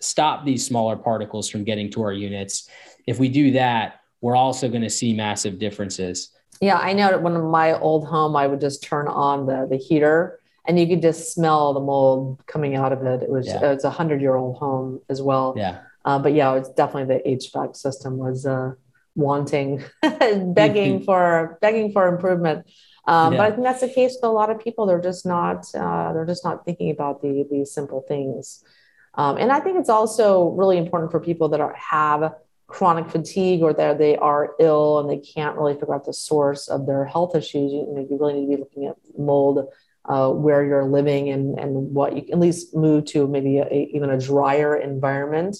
stop 0.00 0.44
these 0.44 0.66
smaller 0.66 0.96
particles 0.96 1.48
from 1.48 1.64
getting 1.64 1.90
to 1.92 2.02
our 2.02 2.12
units. 2.12 2.68
If 3.06 3.18
we 3.18 3.28
do 3.28 3.52
that, 3.52 4.00
we're 4.20 4.36
also 4.36 4.68
going 4.68 4.82
to 4.82 4.90
see 4.90 5.12
massive 5.12 5.58
differences. 5.58 6.30
Yeah, 6.60 6.78
I 6.78 6.92
know 6.92 7.08
that 7.10 7.22
when 7.22 7.40
my 7.42 7.78
old 7.78 8.06
home, 8.06 8.36
I 8.36 8.46
would 8.46 8.60
just 8.60 8.82
turn 8.82 9.06
on 9.08 9.46
the, 9.46 9.66
the 9.68 9.76
heater 9.76 10.40
and 10.66 10.78
you 10.78 10.86
could 10.86 11.02
just 11.02 11.34
smell 11.34 11.74
the 11.74 11.80
mold 11.80 12.42
coming 12.46 12.74
out 12.74 12.92
of 12.92 13.02
it. 13.04 13.22
It 13.22 13.28
was, 13.28 13.46
yeah. 13.46 13.72
it's 13.72 13.84
a 13.84 13.90
hundred 13.90 14.20
year 14.20 14.34
old 14.34 14.56
home 14.56 15.00
as 15.08 15.20
well. 15.20 15.54
Yeah. 15.56 15.80
Uh, 16.04 16.18
but 16.18 16.32
yeah, 16.32 16.54
it's 16.54 16.70
definitely 16.70 17.16
the 17.16 17.36
HVAC 17.36 17.76
system 17.76 18.16
was 18.16 18.46
uh, 18.46 18.72
wanting, 19.14 19.84
begging 20.02 21.02
for, 21.04 21.58
begging 21.60 21.92
for 21.92 22.08
improvement. 22.08 22.66
Um, 23.06 23.32
yeah. 23.32 23.38
But 23.38 23.46
I 23.46 23.50
think 23.50 23.64
that's 23.64 23.80
the 23.80 23.88
case 23.88 24.14
with 24.14 24.24
a 24.24 24.32
lot 24.32 24.50
of 24.50 24.58
people. 24.58 24.86
They're 24.86 25.00
just 25.00 25.26
not 25.26 25.66
uh, 25.74 26.12
they're 26.12 26.26
just 26.26 26.44
not 26.44 26.64
thinking 26.64 26.90
about 26.90 27.22
the 27.22 27.46
these 27.50 27.72
simple 27.72 28.04
things. 28.08 28.64
Um, 29.14 29.36
and 29.36 29.52
I 29.52 29.60
think 29.60 29.78
it's 29.78 29.88
also 29.88 30.50
really 30.50 30.76
important 30.78 31.12
for 31.12 31.20
people 31.20 31.48
that 31.50 31.60
are, 31.60 31.74
have 31.74 32.34
chronic 32.66 33.08
fatigue 33.08 33.62
or 33.62 33.72
that 33.72 33.98
they 33.98 34.16
are 34.16 34.56
ill 34.58 34.98
and 34.98 35.08
they 35.08 35.18
can't 35.18 35.56
really 35.56 35.74
figure 35.74 35.94
out 35.94 36.04
the 36.04 36.12
source 36.12 36.66
of 36.68 36.86
their 36.86 37.04
health 37.04 37.36
issues. 37.36 37.72
You, 37.72 37.86
you 37.88 37.94
know, 37.94 38.06
you 38.08 38.18
really 38.18 38.34
need 38.34 38.46
to 38.46 38.56
be 38.56 38.62
looking 38.62 38.86
at 38.86 38.96
mold 39.16 39.68
uh, 40.06 40.30
where 40.30 40.64
you're 40.64 40.84
living 40.84 41.30
and 41.30 41.58
and 41.58 41.94
what 41.94 42.16
you 42.16 42.22
can 42.22 42.34
at 42.34 42.40
least 42.40 42.74
move 42.74 43.04
to 43.06 43.26
maybe 43.26 43.58
a, 43.58 43.88
even 43.92 44.10
a 44.10 44.18
drier 44.18 44.76
environment, 44.76 45.56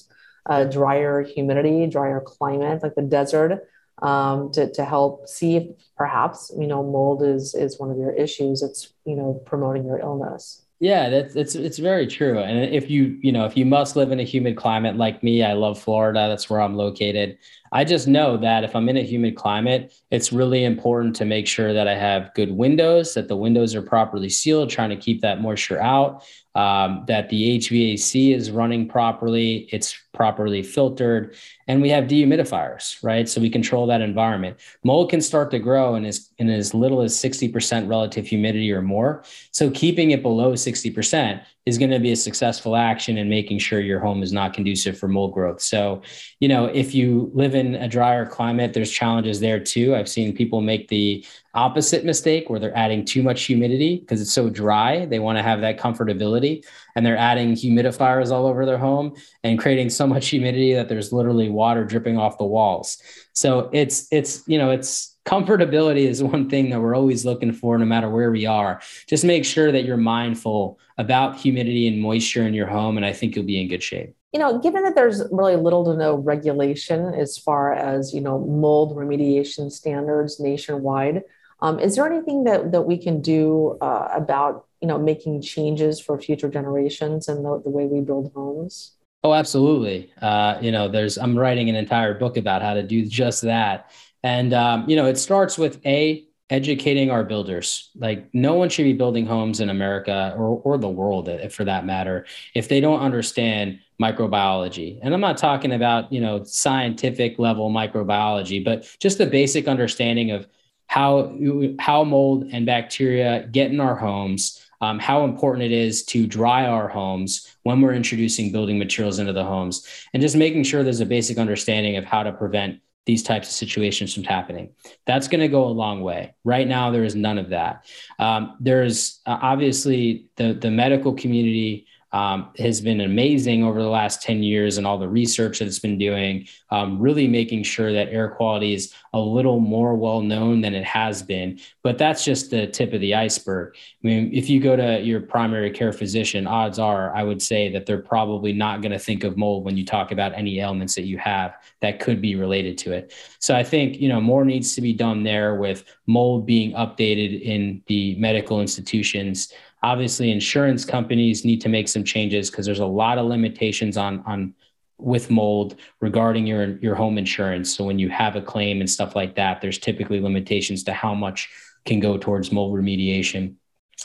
a 0.46 0.64
drier 0.64 1.22
humidity, 1.22 1.86
drier 1.86 2.20
climate 2.20 2.82
like 2.82 2.94
the 2.94 3.02
desert 3.02 3.68
um, 4.02 4.50
to, 4.52 4.70
to 4.72 4.84
help 4.84 5.28
see 5.28 5.56
if 5.56 5.66
perhaps 5.96 6.52
you 6.58 6.66
know 6.66 6.82
mold 6.82 7.22
is 7.22 7.54
is 7.54 7.78
one 7.78 7.90
of 7.90 7.98
your 7.98 8.12
issues. 8.12 8.62
It's 8.62 8.92
you 9.04 9.16
know 9.16 9.40
promoting 9.46 9.84
your 9.84 9.98
illness. 9.98 10.62
Yeah 10.80 11.08
that's 11.08 11.36
it's 11.36 11.54
it's 11.54 11.78
very 11.78 12.06
true. 12.06 12.38
And 12.38 12.74
if 12.74 12.90
you 12.90 13.18
you 13.22 13.32
know 13.32 13.44
if 13.44 13.56
you 13.56 13.64
must 13.64 13.96
live 13.96 14.10
in 14.12 14.20
a 14.20 14.24
humid 14.24 14.56
climate 14.56 14.96
like 14.96 15.22
me 15.22 15.42
i 15.42 15.52
love 15.52 15.78
florida. 15.78 16.26
That's 16.28 16.50
where 16.50 16.60
i'm 16.60 16.74
located 16.74 17.38
i 17.74 17.84
just 17.84 18.08
know 18.08 18.38
that 18.38 18.64
if 18.64 18.74
i'm 18.74 18.88
in 18.88 18.96
a 18.96 19.02
humid 19.02 19.36
climate 19.36 19.92
it's 20.10 20.32
really 20.32 20.64
important 20.64 21.14
to 21.14 21.26
make 21.26 21.46
sure 21.46 21.74
that 21.74 21.86
i 21.86 21.94
have 21.94 22.32
good 22.34 22.50
windows 22.50 23.12
that 23.14 23.28
the 23.28 23.36
windows 23.36 23.74
are 23.74 23.82
properly 23.82 24.30
sealed 24.30 24.70
trying 24.70 24.90
to 24.90 24.96
keep 24.96 25.20
that 25.20 25.42
moisture 25.42 25.80
out 25.80 26.24
um, 26.54 27.04
that 27.06 27.28
the 27.28 27.58
hvac 27.58 28.34
is 28.34 28.50
running 28.50 28.88
properly 28.88 29.68
it's 29.70 29.94
properly 30.12 30.62
filtered 30.62 31.34
and 31.68 31.82
we 31.82 31.90
have 31.90 32.04
dehumidifiers 32.04 33.02
right? 33.02 33.28
So 33.28 33.40
we 33.40 33.50
control 33.50 33.86
that 33.86 34.00
environment. 34.00 34.58
Mold 34.82 35.10
can 35.10 35.20
start 35.20 35.50
to 35.52 35.58
grow 35.58 35.94
in 35.94 36.04
as 36.04 36.30
in 36.38 36.48
as 36.48 36.74
little 36.74 37.00
as 37.00 37.14
60% 37.14 37.88
relative 37.88 38.26
humidity 38.26 38.72
or 38.72 38.82
more. 38.82 39.24
So 39.52 39.70
keeping 39.70 40.10
it 40.10 40.22
below 40.22 40.52
60% 40.52 41.42
is 41.66 41.78
going 41.78 41.90
to 41.90 41.98
be 41.98 42.12
a 42.12 42.16
successful 42.16 42.76
action 42.76 43.16
in 43.16 43.28
making 43.28 43.58
sure 43.58 43.80
your 43.80 44.00
home 44.00 44.22
is 44.22 44.32
not 44.32 44.52
conducive 44.52 44.98
for 44.98 45.08
mold 45.08 45.32
growth. 45.32 45.60
So 45.60 46.02
you 46.40 46.48
know 46.48 46.66
if 46.66 46.94
you 46.94 47.30
live 47.34 47.54
in 47.54 47.63
a 47.74 47.88
drier 47.88 48.26
climate 48.26 48.72
there's 48.74 48.90
challenges 48.90 49.40
there 49.40 49.60
too 49.60 49.94
i've 49.94 50.08
seen 50.08 50.34
people 50.34 50.60
make 50.60 50.88
the 50.88 51.24
opposite 51.54 52.04
mistake 52.04 52.50
where 52.50 52.58
they're 52.58 52.76
adding 52.76 53.04
too 53.04 53.22
much 53.22 53.44
humidity 53.44 53.98
because 54.00 54.20
it's 54.20 54.32
so 54.32 54.50
dry. 54.50 55.06
They 55.06 55.20
want 55.20 55.38
to 55.38 55.42
have 55.42 55.60
that 55.60 55.78
comfortability 55.78 56.64
and 56.96 57.06
they're 57.06 57.16
adding 57.16 57.52
humidifiers 57.52 58.32
all 58.32 58.46
over 58.46 58.66
their 58.66 58.78
home 58.78 59.14
and 59.44 59.58
creating 59.58 59.90
so 59.90 60.06
much 60.06 60.28
humidity 60.28 60.74
that 60.74 60.88
there's 60.88 61.12
literally 61.12 61.48
water 61.48 61.84
dripping 61.84 62.18
off 62.18 62.38
the 62.38 62.44
walls. 62.44 63.00
So 63.32 63.70
it's 63.72 64.08
it's 64.10 64.42
you 64.46 64.58
know 64.58 64.70
it's 64.70 65.16
comfortability 65.24 66.06
is 66.06 66.22
one 66.22 66.50
thing 66.50 66.70
that 66.70 66.80
we're 66.80 66.96
always 66.96 67.24
looking 67.24 67.52
for 67.52 67.78
no 67.78 67.86
matter 67.86 68.10
where 68.10 68.30
we 68.30 68.46
are. 68.46 68.80
Just 69.06 69.24
make 69.24 69.44
sure 69.44 69.70
that 69.72 69.84
you're 69.84 69.96
mindful 69.96 70.78
about 70.98 71.36
humidity 71.36 71.88
and 71.88 72.00
moisture 72.00 72.46
in 72.46 72.54
your 72.54 72.66
home, 72.66 72.96
and 72.96 73.06
I 73.06 73.12
think 73.12 73.34
you'll 73.34 73.44
be 73.44 73.60
in 73.60 73.68
good 73.68 73.82
shape. 73.82 74.14
You 74.34 74.40
know, 74.40 74.58
given 74.58 74.82
that 74.82 74.96
there's 74.96 75.22
really 75.30 75.54
little 75.54 75.84
to 75.84 75.96
no 75.96 76.16
regulation 76.16 77.14
as 77.14 77.38
far 77.38 77.72
as, 77.72 78.12
you 78.12 78.20
know, 78.20 78.40
mold 78.40 78.96
remediation 78.96 79.70
standards 79.70 80.40
nationwide, 80.40 81.22
um, 81.60 81.78
is 81.78 81.94
there 81.94 82.04
anything 82.04 82.42
that, 82.44 82.72
that 82.72 82.82
we 82.82 82.98
can 82.98 83.22
do 83.22 83.78
uh, 83.80 84.08
about, 84.12 84.66
you 84.80 84.88
know, 84.88 84.98
making 84.98 85.40
changes 85.40 86.00
for 86.00 86.20
future 86.20 86.48
generations 86.48 87.28
and 87.28 87.44
the, 87.44 87.62
the 87.62 87.70
way 87.70 87.86
we 87.86 88.00
build 88.00 88.32
homes? 88.34 88.96
Oh, 89.22 89.32
absolutely. 89.32 90.12
Uh, 90.20 90.58
you 90.60 90.72
know, 90.72 90.88
there's 90.88 91.16
I'm 91.16 91.38
writing 91.38 91.70
an 91.70 91.76
entire 91.76 92.12
book 92.12 92.36
about 92.36 92.60
how 92.60 92.74
to 92.74 92.82
do 92.82 93.06
just 93.06 93.42
that. 93.42 93.92
And 94.24 94.52
um, 94.52 94.90
you 94.90 94.96
know, 94.96 95.06
it 95.06 95.16
starts 95.16 95.56
with 95.56 95.80
a 95.86 96.26
educating 96.50 97.10
our 97.10 97.24
builders. 97.24 97.90
Like 97.96 98.28
no 98.34 98.54
one 98.54 98.68
should 98.68 98.84
be 98.84 98.92
building 98.92 99.26
homes 99.26 99.60
in 99.60 99.70
America 99.70 100.34
or 100.36 100.60
or 100.62 100.78
the 100.78 100.88
world 100.88 101.30
for 101.50 101.64
that 101.64 101.86
matter 101.86 102.26
if 102.54 102.68
they 102.68 102.80
don't 102.80 103.00
understand 103.00 103.80
microbiology. 104.00 104.98
And 105.02 105.14
I'm 105.14 105.20
not 105.20 105.38
talking 105.38 105.72
about, 105.72 106.12
you 106.12 106.20
know, 106.20 106.44
scientific 106.44 107.38
level 107.38 107.70
microbiology, 107.70 108.64
but 108.64 108.94
just 109.00 109.18
the 109.18 109.26
basic 109.26 109.68
understanding 109.68 110.30
of 110.32 110.46
how 110.86 111.34
how 111.78 112.04
mold 112.04 112.48
and 112.52 112.66
bacteria 112.66 113.48
get 113.50 113.70
in 113.70 113.80
our 113.80 113.96
homes 113.96 114.64
um, 114.84 114.98
how 114.98 115.24
important 115.24 115.64
it 115.64 115.72
is 115.72 116.04
to 116.04 116.26
dry 116.26 116.66
our 116.66 116.88
homes 116.88 117.56
when 117.62 117.80
we're 117.80 117.94
introducing 117.94 118.52
building 118.52 118.78
materials 118.78 119.18
into 119.18 119.32
the 119.32 119.44
homes, 119.44 119.86
and 120.12 120.20
just 120.20 120.36
making 120.36 120.64
sure 120.64 120.82
there's 120.82 121.00
a 121.00 121.06
basic 121.06 121.38
understanding 121.38 121.96
of 121.96 122.04
how 122.04 122.22
to 122.22 122.32
prevent 122.32 122.80
these 123.06 123.22
types 123.22 123.48
of 123.48 123.54
situations 123.54 124.14
from 124.14 124.24
happening. 124.24 124.70
That's 125.06 125.28
going 125.28 125.40
to 125.40 125.48
go 125.48 125.64
a 125.64 125.68
long 125.68 126.00
way. 126.00 126.34
Right 126.44 126.66
now, 126.66 126.90
there 126.90 127.04
is 127.04 127.14
none 127.14 127.38
of 127.38 127.50
that. 127.50 127.84
Um, 128.18 128.56
there's 128.60 129.20
uh, 129.26 129.38
obviously 129.40 130.26
the 130.36 130.54
the 130.54 130.70
medical 130.70 131.12
community 131.12 131.86
um, 132.14 132.50
has 132.58 132.80
been 132.80 133.00
amazing 133.00 133.64
over 133.64 133.82
the 133.82 133.88
last 133.88 134.22
10 134.22 134.40
years 134.44 134.78
and 134.78 134.86
all 134.86 134.98
the 134.98 135.08
research 135.08 135.58
that 135.58 135.66
it's 135.66 135.80
been 135.80 135.98
doing, 135.98 136.46
um, 136.70 137.00
really 137.00 137.26
making 137.26 137.64
sure 137.64 137.92
that 137.92 138.08
air 138.08 138.28
quality 138.28 138.72
is 138.72 138.94
a 139.14 139.18
little 139.18 139.58
more 139.58 139.96
well 139.96 140.20
known 140.20 140.60
than 140.60 140.76
it 140.76 140.84
has 140.84 141.24
been. 141.24 141.58
But 141.82 141.98
that's 141.98 142.24
just 142.24 142.52
the 142.52 142.68
tip 142.68 142.92
of 142.92 143.00
the 143.00 143.16
iceberg. 143.16 143.74
I 143.74 144.06
mean, 144.06 144.30
if 144.32 144.48
you 144.48 144.60
go 144.60 144.76
to 144.76 145.00
your 145.00 145.22
primary 145.22 145.72
care 145.72 145.92
physician, 145.92 146.46
odds 146.46 146.78
are 146.78 147.12
I 147.16 147.24
would 147.24 147.42
say 147.42 147.68
that 147.72 147.84
they're 147.84 147.98
probably 147.98 148.52
not 148.52 148.80
going 148.80 148.92
to 148.92 148.98
think 148.98 149.24
of 149.24 149.36
mold 149.36 149.64
when 149.64 149.76
you 149.76 149.84
talk 149.84 150.12
about 150.12 150.34
any 150.34 150.60
ailments 150.60 150.94
that 150.94 151.06
you 151.06 151.18
have 151.18 151.56
that 151.80 151.98
could 151.98 152.22
be 152.22 152.36
related 152.36 152.78
to 152.78 152.92
it. 152.92 153.12
So 153.40 153.56
I 153.56 153.64
think, 153.64 154.00
you 154.00 154.08
know, 154.08 154.20
more 154.20 154.44
needs 154.44 154.76
to 154.76 154.80
be 154.80 154.92
done 154.92 155.24
there 155.24 155.56
with 155.56 155.82
mold 156.06 156.46
being 156.46 156.74
updated 156.74 157.42
in 157.42 157.82
the 157.88 158.14
medical 158.20 158.60
institutions 158.60 159.52
obviously 159.84 160.30
insurance 160.30 160.82
companies 160.82 161.44
need 161.44 161.60
to 161.60 161.68
make 161.68 161.88
some 161.88 162.02
changes 162.02 162.50
because 162.50 162.64
there's 162.64 162.78
a 162.80 162.86
lot 162.86 163.18
of 163.18 163.26
limitations 163.26 163.96
on 163.96 164.22
on 164.26 164.54
with 164.98 165.30
mold 165.30 165.76
regarding 166.00 166.46
your 166.46 166.78
your 166.78 166.94
home 166.94 167.18
insurance 167.18 167.76
so 167.76 167.84
when 167.84 167.98
you 167.98 168.08
have 168.08 168.34
a 168.34 168.40
claim 168.40 168.80
and 168.80 168.88
stuff 168.88 169.14
like 169.14 169.34
that 169.34 169.60
there's 169.60 169.78
typically 169.78 170.20
limitations 170.20 170.82
to 170.84 170.92
how 170.92 171.14
much 171.14 171.50
can 171.84 172.00
go 172.00 172.16
towards 172.16 172.50
mold 172.50 172.74
remediation 172.74 173.54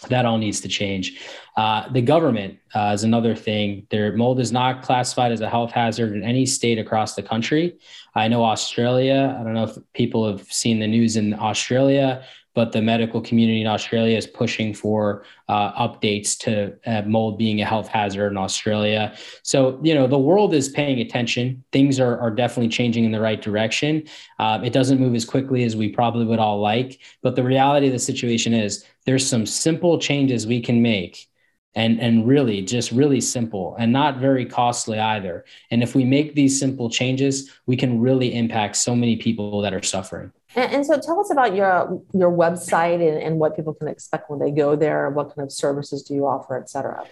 that 0.08 0.24
all 0.24 0.38
needs 0.38 0.62
to 0.62 0.68
change. 0.68 1.20
Uh, 1.58 1.90
the 1.90 2.02
government 2.02 2.60
uh, 2.76 2.92
is 2.94 3.04
another 3.04 3.36
thing. 3.36 3.88
Their 3.90 4.16
mold 4.16 4.40
is 4.40 4.52
not 4.52 4.84
classified 4.84 5.32
as 5.32 5.42
a 5.42 5.50
health 5.50 5.72
hazard 5.72 6.14
in 6.16 6.24
any 6.24 6.46
state 6.46 6.78
across 6.78 7.16
the 7.16 7.24
country. 7.24 7.80
I 8.14 8.28
know 8.28 8.46
Australia. 8.46 9.36
I 9.38 9.44
don't 9.44 9.56
know 9.56 9.64
if 9.64 9.78
people 9.94 10.28
have 10.30 10.44
seen 10.44 10.80
the 10.80 10.88
news 10.88 11.18
in 11.18 11.34
Australia 11.34 12.24
but 12.60 12.74
the 12.74 12.82
medical 12.82 13.22
community 13.22 13.62
in 13.62 13.68
Australia 13.68 14.18
is 14.18 14.28
pushing 14.28 14.74
for 14.74 15.24
uh, 15.48 15.72
updates 15.88 16.38
to 16.38 16.76
uh, 16.86 17.04
mold 17.04 17.38
being 17.38 17.62
a 17.62 17.66
health 17.66 17.88
hazard 17.88 18.34
in 18.34 18.38
Australia. 18.38 19.16
So, 19.44 19.80
you 19.82 19.96
know, 19.96 20.08
the 20.08 20.20
world 20.20 20.54
is 20.54 20.68
paying 20.68 21.00
attention. 21.00 21.64
Things 21.72 22.02
are, 22.02 22.20
are 22.20 22.30
definitely 22.30 22.68
changing 22.68 23.06
in 23.06 23.14
the 23.14 23.22
right 23.22 23.42
direction. 23.42 24.04
Uh, 24.40 24.60
it 24.62 24.74
doesn't 24.74 25.00
move 25.00 25.16
as 25.16 25.24
quickly 25.24 25.64
as 25.64 25.78
we 25.78 25.88
probably 25.88 26.26
would 26.26 26.40
all 26.40 26.60
like, 26.60 27.00
but 27.22 27.38
the 27.38 27.44
reality 27.44 27.88
of 27.88 27.94
the 27.94 28.06
situation 28.12 28.54
is 28.54 28.84
there's 29.06 29.26
some 29.26 29.46
simple 29.46 29.98
changes 29.98 30.46
we 30.46 30.60
can 30.60 30.82
make 30.82 31.30
and 31.76 32.02
and 32.02 32.28
really 32.28 32.62
just 32.62 32.92
really 32.92 33.22
simple 33.22 33.78
and 33.80 33.94
not 33.94 34.18
very 34.18 34.44
costly 34.44 35.00
either 35.00 35.46
and 35.70 35.84
if 35.84 35.94
we 35.94 36.04
make 36.04 36.34
these 36.34 36.60
simple 36.60 36.90
changes 36.90 37.52
we 37.68 37.78
can 37.78 38.02
really 38.02 38.34
impact 38.34 38.76
so 38.76 38.96
many 38.96 39.16
people 39.16 39.62
that 39.62 39.72
are 39.72 39.84
suffering 39.84 40.32
and, 40.56 40.74
and 40.74 40.86
so 40.86 41.00
tell 41.00 41.20
us 41.20 41.32
about 41.32 41.56
your 41.56 42.02
your 42.14 42.32
website 42.32 42.96
and, 42.96 43.22
and 43.22 43.40
what 43.40 43.56
people 43.56 43.74
can 43.74 43.88
expect 43.88 44.30
when 44.30 44.40
they 44.40 44.52
go 44.52 44.76
there 44.76 45.10
what 45.10 45.36
kind 45.36 45.46
of 45.46 45.52
services 45.52 46.04
do 46.04 46.14
you 46.14 46.26
offer 46.26 46.58
et 46.58 46.70
cetera 46.70 47.04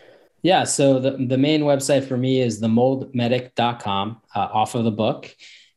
yeah 0.42 0.64
so 0.64 1.00
the, 1.00 1.12
the 1.12 1.38
main 1.38 1.62
website 1.62 2.08
for 2.08 2.18
me 2.18 2.42
is 2.42 2.62
themoldmedic.com 2.62 4.22
uh, 4.36 4.40
off 4.40 4.76
of 4.76 4.84
the 4.84 4.92
book 4.92 5.36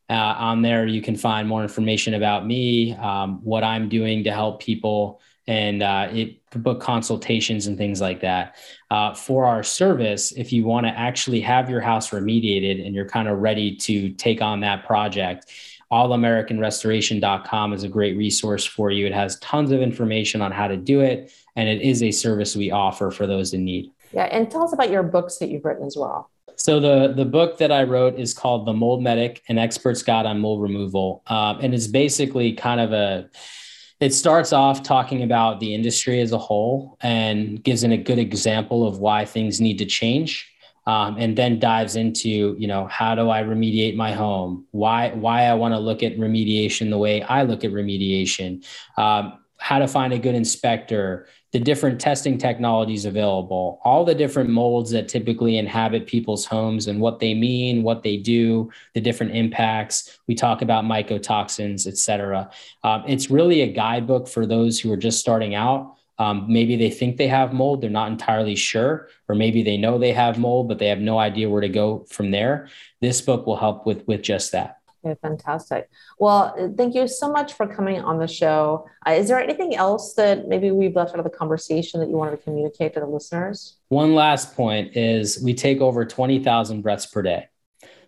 uh, 0.09 0.13
on 0.13 0.63
there 0.63 0.87
you 0.87 1.03
can 1.03 1.17
find 1.17 1.49
more 1.49 1.63
information 1.63 2.15
about 2.15 2.47
me 2.47 2.95
um, 2.97 3.45
what 3.45 3.65
i'm 3.65 3.89
doing 3.89 4.25
to 4.25 4.33
help 4.33 4.61
people 4.61 5.21
and 5.47 5.83
uh, 5.83 6.09
it 6.13 6.41
book 6.59 6.81
consultations 6.81 7.67
and 7.67 7.79
things 7.79 8.01
like 8.01 8.21
that. 8.21 8.57
Uh, 8.91 9.15
for 9.15 9.47
our 9.47 9.63
service, 9.63 10.33
if 10.33 10.53
you 10.53 10.65
want 10.65 10.87
to 10.87 10.91
actually 10.91 11.41
have 11.41 11.71
your 11.71 11.81
house 11.81 12.11
remediated 12.11 12.85
and 12.85 12.95
you're 12.95 13.09
kind 13.09 13.29
of 13.29 13.39
ready 13.39 13.75
to 13.77 14.11
take 14.11 14.43
on 14.43 14.61
that 14.61 14.85
project, 14.85 15.47
allamericanrestoration.com 15.93 17.73
is 17.73 17.83
a 17.83 17.89
great 17.89 18.17
resource 18.17 18.65
for 18.65 18.91
you. 18.91 19.07
It 19.07 19.13
has 19.13 19.39
tons 19.41 19.73
of 19.73 19.81
information 19.81 20.41
on 20.43 20.53
how 20.53 20.69
to 20.69 20.77
do 20.77 21.01
it, 21.01 21.33
and 21.57 21.69
it 21.69 21.83
is 21.83 22.03
a 22.03 22.11
service 22.11 22.55
we 22.55 22.71
offer 22.71 23.11
for 23.11 23.27
those 23.27 23.55
in 23.55 23.65
need. 23.65 23.91
Yeah, 24.13 24.25
and 24.25 24.51
tell 24.51 24.65
us 24.65 24.73
about 24.73 24.91
your 24.91 25.03
books 25.03 25.39
that 25.39 25.51
you've 25.51 25.65
written 25.65 25.87
as 25.87 25.97
well. 25.97 26.31
So 26.57 26.79
the 26.79 27.13
the 27.15 27.25
book 27.25 27.59
that 27.59 27.73
I 27.73 27.85
wrote 27.85 28.19
is 28.19 28.35
called 28.35 28.67
The 28.67 28.73
Mold 28.73 29.03
Medic: 29.03 29.43
An 29.49 29.59
Expert's 29.59 30.03
Guide 30.03 30.27
on 30.27 30.41
Mold 30.41 30.63
Removal, 30.63 31.23
um, 31.27 31.59
and 31.61 31.75
it's 31.75 31.87
basically 31.87 32.53
kind 32.53 32.81
of 32.81 32.93
a 32.93 33.31
it 34.01 34.15
starts 34.15 34.53
off 34.53 34.83
talking 34.83 35.23
about 35.23 35.61
the 35.61 35.75
industry 35.75 36.21
as 36.21 36.33
a 36.33 36.39
whole 36.39 36.97
and 37.03 37.63
gives 37.63 37.83
an, 37.83 37.93
a 37.93 37.99
good 37.99 38.19
example 38.19 38.87
of 38.87 38.99
why 38.99 39.27
things 39.27 39.61
need 39.61 39.77
to 39.79 39.85
change 39.85 40.50
um, 40.87 41.17
and 41.19 41.37
then 41.37 41.59
dives 41.59 41.97
into 41.97 42.57
you 42.59 42.67
know 42.67 42.87
how 42.87 43.15
do 43.15 43.31
i 43.31 43.43
remediate 43.43 43.97
my 43.97 44.13
home 44.13 44.67
why 44.71 45.11
why 45.11 45.45
i 45.45 45.55
want 45.55 45.73
to 45.73 45.79
look 45.79 46.03
at 46.03 46.17
remediation 46.17 46.91
the 46.91 46.99
way 46.99 47.23
i 47.23 47.43
look 47.43 47.65
at 47.65 47.71
remediation 47.71 48.65
um, 48.97 49.39
how 49.59 49.79
to 49.79 49.87
find 49.87 50.13
a 50.13 50.19
good 50.19 50.35
inspector 50.35 51.27
the 51.53 51.59
different 51.59 52.01
testing 52.01 52.39
technologies 52.39 53.05
available, 53.05 53.81
all 53.85 54.05
the 54.05 54.15
different 54.15 54.51
molds 54.51 54.91
that 54.93 55.09
typically 55.09 55.59
inhabit 55.59 56.07
people's 56.07 56.45
homes 56.45 56.87
and 56.87 57.01
what 57.01 57.19
they 57.19 57.35
mean, 57.35 57.83
what 57.83 58.05
they 58.05 58.17
do, 58.17 58.71
the 58.95 59.01
different 59.01 59.35
impacts. 59.35 60.21
We 60.29 60.37
talk 60.37 60.63
about 60.63 60.85
mycotoxins, 60.85 61.89
et 61.89 61.99
cetera. 61.99 62.51
Um, 62.85 63.03
it's 63.09 63.31
really 63.31 63.63
a 63.63 63.73
guidebook 63.73 64.29
for 64.29 64.47
those 64.47 64.79
who 64.79 64.93
are 64.93 64.97
just 64.97 65.19
starting 65.19 65.57
out. 65.57 65.97
Um, 66.21 66.45
maybe 66.49 66.77
they 66.77 66.91
think 66.91 67.17
they 67.17 67.29
have 67.29 67.55
mold, 67.55 67.81
they're 67.81 67.89
not 67.89 68.11
entirely 68.11 68.55
sure, 68.55 69.09
or 69.27 69.35
maybe 69.35 69.63
they 69.63 69.79
know 69.79 69.97
they 69.97 70.13
have 70.13 70.39
mold, 70.39 70.69
but 70.69 70.79
they 70.79 70.89
have 70.89 70.99
no 70.99 71.19
idea 71.19 71.49
where 71.49 71.63
to 71.63 71.69
go 71.69 72.05
from 72.11 72.31
there. 72.31 72.69
This 73.01 73.23
book 73.23 73.47
will 73.47 73.57
help 73.57 73.87
with, 73.87 74.07
with 74.07 74.21
just 74.21 74.53
that. 74.53 74.77
Okay, 75.03 75.19
fantastic. 75.23 75.89
Well, 76.19 76.75
thank 76.77 76.95
you 76.95 77.09
so 77.09 77.33
much 77.33 77.55
for 77.55 77.67
coming 77.67 78.03
on 78.03 78.19
the 78.19 78.29
show. 78.29 78.87
Uh, 79.07 79.13
is 79.13 79.29
there 79.29 79.41
anything 79.41 79.75
else 79.75 80.13
that 80.13 80.47
maybe 80.47 80.71
we've 80.71 80.95
left 80.95 81.13
out 81.13 81.21
of 81.21 81.25
the 81.25 81.31
conversation 81.31 82.01
that 82.01 82.11
you 82.11 82.17
wanted 82.17 82.33
to 82.33 82.43
communicate 82.43 82.93
to 82.95 83.01
the 83.01 83.07
listeners? 83.07 83.79
One 83.89 84.15
last 84.15 84.55
point 84.55 84.95
is 84.99 85.43
we 85.43 85.55
take 85.55 85.81
over 85.81 86.05
20,000 86.05 86.83
breaths 86.83 87.07
per 87.07 87.23
day. 87.23 87.49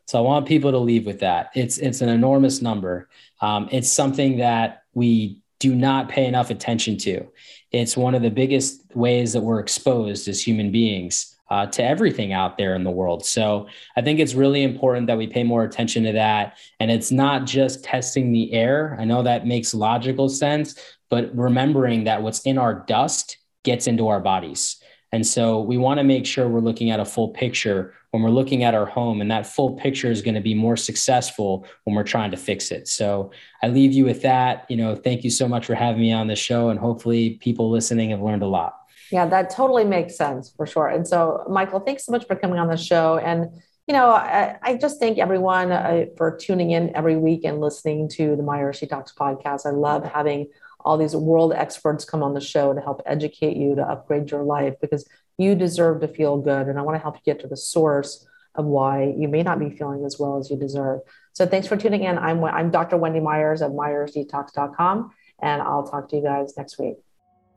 So 0.07 0.19
I 0.19 0.21
want 0.21 0.47
people 0.47 0.71
to 0.73 0.79
leave 0.79 1.07
with 1.07 1.21
that. 1.21 1.51
It's 1.55 1.79
it's 1.79 2.03
an 2.03 2.11
enormous 2.11 2.61
number. 2.61 3.09
Um, 3.41 3.69
it's 3.71 3.91
something 3.91 4.39
that 4.39 4.83
we 4.93 5.42
do 5.63 5.77
not 5.77 6.09
pay 6.09 6.27
enough 6.27 6.51
attention 6.51 6.97
to. 6.99 7.25
It's 7.71 7.97
one 7.97 8.17
of 8.17 8.23
the 8.23 8.33
biggest 8.33 8.83
ways 8.95 9.33
that 9.33 9.43
we're 9.43 9.61
exposed 9.61 10.27
as 10.27 10.45
human 10.45 10.73
beings 10.73 11.37
uh, 11.51 11.67
to 11.67 11.85
everything 11.85 12.33
out 12.33 12.59
there 12.59 12.75
in 12.75 12.83
the 12.83 12.91
world. 12.91 13.25
So 13.25 13.69
I 13.97 14.03
think 14.03 14.19
it's 14.19 14.35
really 14.35 14.65
important 14.65 15.07
that 15.07 15.17
we 15.17 15.29
pay 15.29 15.45
more 15.45 15.63
attention 15.63 16.03
to 16.03 16.13
that. 16.15 16.59
And 16.81 16.91
it's 16.91 17.13
not 17.13 17.47
just 17.47 17.85
testing 17.85 18.33
the 18.33 18.53
air. 18.53 18.97
I 18.99 19.05
know 19.05 19.23
that 19.23 19.47
makes 19.47 19.73
logical 19.73 20.29
sense, 20.29 20.75
but 21.11 21.33
remembering 21.33 22.05
that 22.05 22.23
what's 22.23 22.41
in 22.41 22.59
our 22.59 22.75
dust 22.75 23.37
gets 23.63 23.87
into 23.87 24.09
our 24.09 24.21
bodies. 24.21 24.83
And 25.13 25.25
so 25.25 25.61
we 25.61 25.79
want 25.79 25.99
to 25.99 26.05
make 26.05 26.27
sure 26.27 26.49
we're 26.49 26.59
looking 26.59 26.91
at 26.91 26.99
a 26.99 27.05
full 27.05 27.29
picture 27.29 27.95
when 28.13 28.23
we're 28.23 28.31
looking 28.31 28.63
at 28.63 28.75
our 28.75 28.87
home, 28.87 29.21
and 29.21 29.31
that 29.31 29.47
full 29.47 29.75
picture 29.75 30.11
is 30.11 30.23
going 30.23 30.35
to 30.35 30.41
be 30.41 30.55
more 30.55 30.77
successful 30.77 31.67
when 31.85 31.97
we're 31.97 32.05
trying 32.05 32.31
to 32.31 32.37
fix 32.37 32.71
it. 32.71 32.87
So 32.87 33.33
I 33.63 33.69
leave 33.69 33.93
you 33.93 34.05
with 34.05 34.23
that. 34.23 34.67
You 34.69 34.77
know, 34.77 34.95
thank 34.95 35.25
you 35.25 35.31
so 35.31 35.49
much 35.49 35.67
for 35.67 35.75
having 35.75 36.03
me 36.03 36.13
on 36.13 36.29
the 36.29 36.37
show, 36.37 36.69
and 36.69 36.79
hopefully 36.79 37.39
people 37.41 37.71
listening 37.71 38.11
have 38.11 38.21
learned 38.21 38.43
a 38.43 38.47
lot. 38.47 38.77
Yeah, 39.11 39.27
that 39.27 39.51
totally 39.51 39.85
makes 39.85 40.17
sense 40.17 40.53
for 40.57 40.67
sure. 40.67 40.89
And 40.89 41.09
so, 41.09 41.45
Michael, 41.49 41.81
thanks 41.81 42.05
so 42.05 42.13
much 42.13 42.27
for 42.27 42.37
coming 42.37 42.59
on 42.59 42.69
the 42.69 42.77
show. 42.77 43.19
And 43.19 43.49
you 43.89 43.95
know, 43.95 44.11
I, 44.11 44.57
I 44.63 44.77
just 44.77 45.01
thank 45.01 45.19
everyone 45.19 45.73
uh, 45.73 46.05
for 46.17 46.37
tuning 46.37 46.71
in 46.71 46.95
every 46.95 47.17
week 47.17 47.45
and 47.45 47.61
listening 47.61 48.09
to 48.11 48.37
the 48.37 48.43
Myers 48.43 48.81
Detox 48.81 49.13
podcast. 49.15 49.67
I 49.67 49.71
love 49.71 50.05
having 50.05 50.49
all 50.85 50.97
these 50.97 51.15
world 51.15 51.53
experts 51.53 52.05
come 52.05 52.23
on 52.23 52.35
the 52.35 52.41
show 52.41 52.75
to 52.75 52.81
help 52.81 53.03
educate 53.07 53.57
you 53.57 53.75
to 53.77 53.83
upgrade 53.83 54.31
your 54.31 54.43
life 54.43 54.75
because 54.81 55.09
you 55.39 55.55
deserve 55.55 56.01
to 56.01 56.09
feel 56.09 56.39
good. 56.39 56.69
And 56.69 56.79
I 56.79 56.83
want 56.83 56.97
to 56.97 57.03
help 57.03 57.17
you 57.17 57.23
get 57.25 57.41
to 57.41 57.49
the 57.49 57.57
source 57.57 58.27
of 58.55 58.65
why 58.65 59.15
you 59.17 59.29
may 59.29 59.43
not 59.43 59.59
be 59.59 59.71
feeling 59.71 60.05
as 60.05 60.19
well 60.19 60.39
as 60.39 60.51
you 60.51 60.57
deserve. 60.57 61.01
So 61.33 61.47
thanks 61.47 61.67
for 61.67 61.77
tuning 61.77 62.05
in. 62.05 62.19
I'm, 62.19 62.45
I'm 62.45 62.71
Dr. 62.71 62.97
Wendy 62.97 63.21
Myers 63.21 63.63
of 63.63 63.73
MyersDetox.com, 63.73 65.11
and 65.41 65.63
I'll 65.63 65.87
talk 65.87 66.09
to 66.11 66.17
you 66.17 66.23
guys 66.23 66.55
next 66.57 66.79
week. 66.79 66.97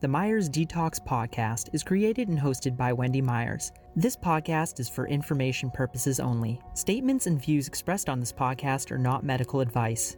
The 0.02 0.08
Myers 0.08 0.50
Detox 0.50 1.00
podcast 1.04 1.74
is 1.74 1.82
created 1.82 2.28
and 2.28 2.38
hosted 2.38 2.78
by 2.78 2.94
Wendy 2.94 3.22
Myers. 3.22 3.72
This 3.96 4.16
podcast 4.16 4.80
is 4.80 4.90
for 4.90 5.08
information 5.08 5.72
purposes 5.72 6.20
only. 6.20 6.62
Statements 6.74 7.28
and 7.28 7.42
views 7.42 7.68
expressed 7.68 8.10
on 8.10 8.20
this 8.20 8.32
podcast 8.32 8.92
are 8.92 8.98
not 8.98 9.24
medical 9.24 9.62
advice. 9.62 10.18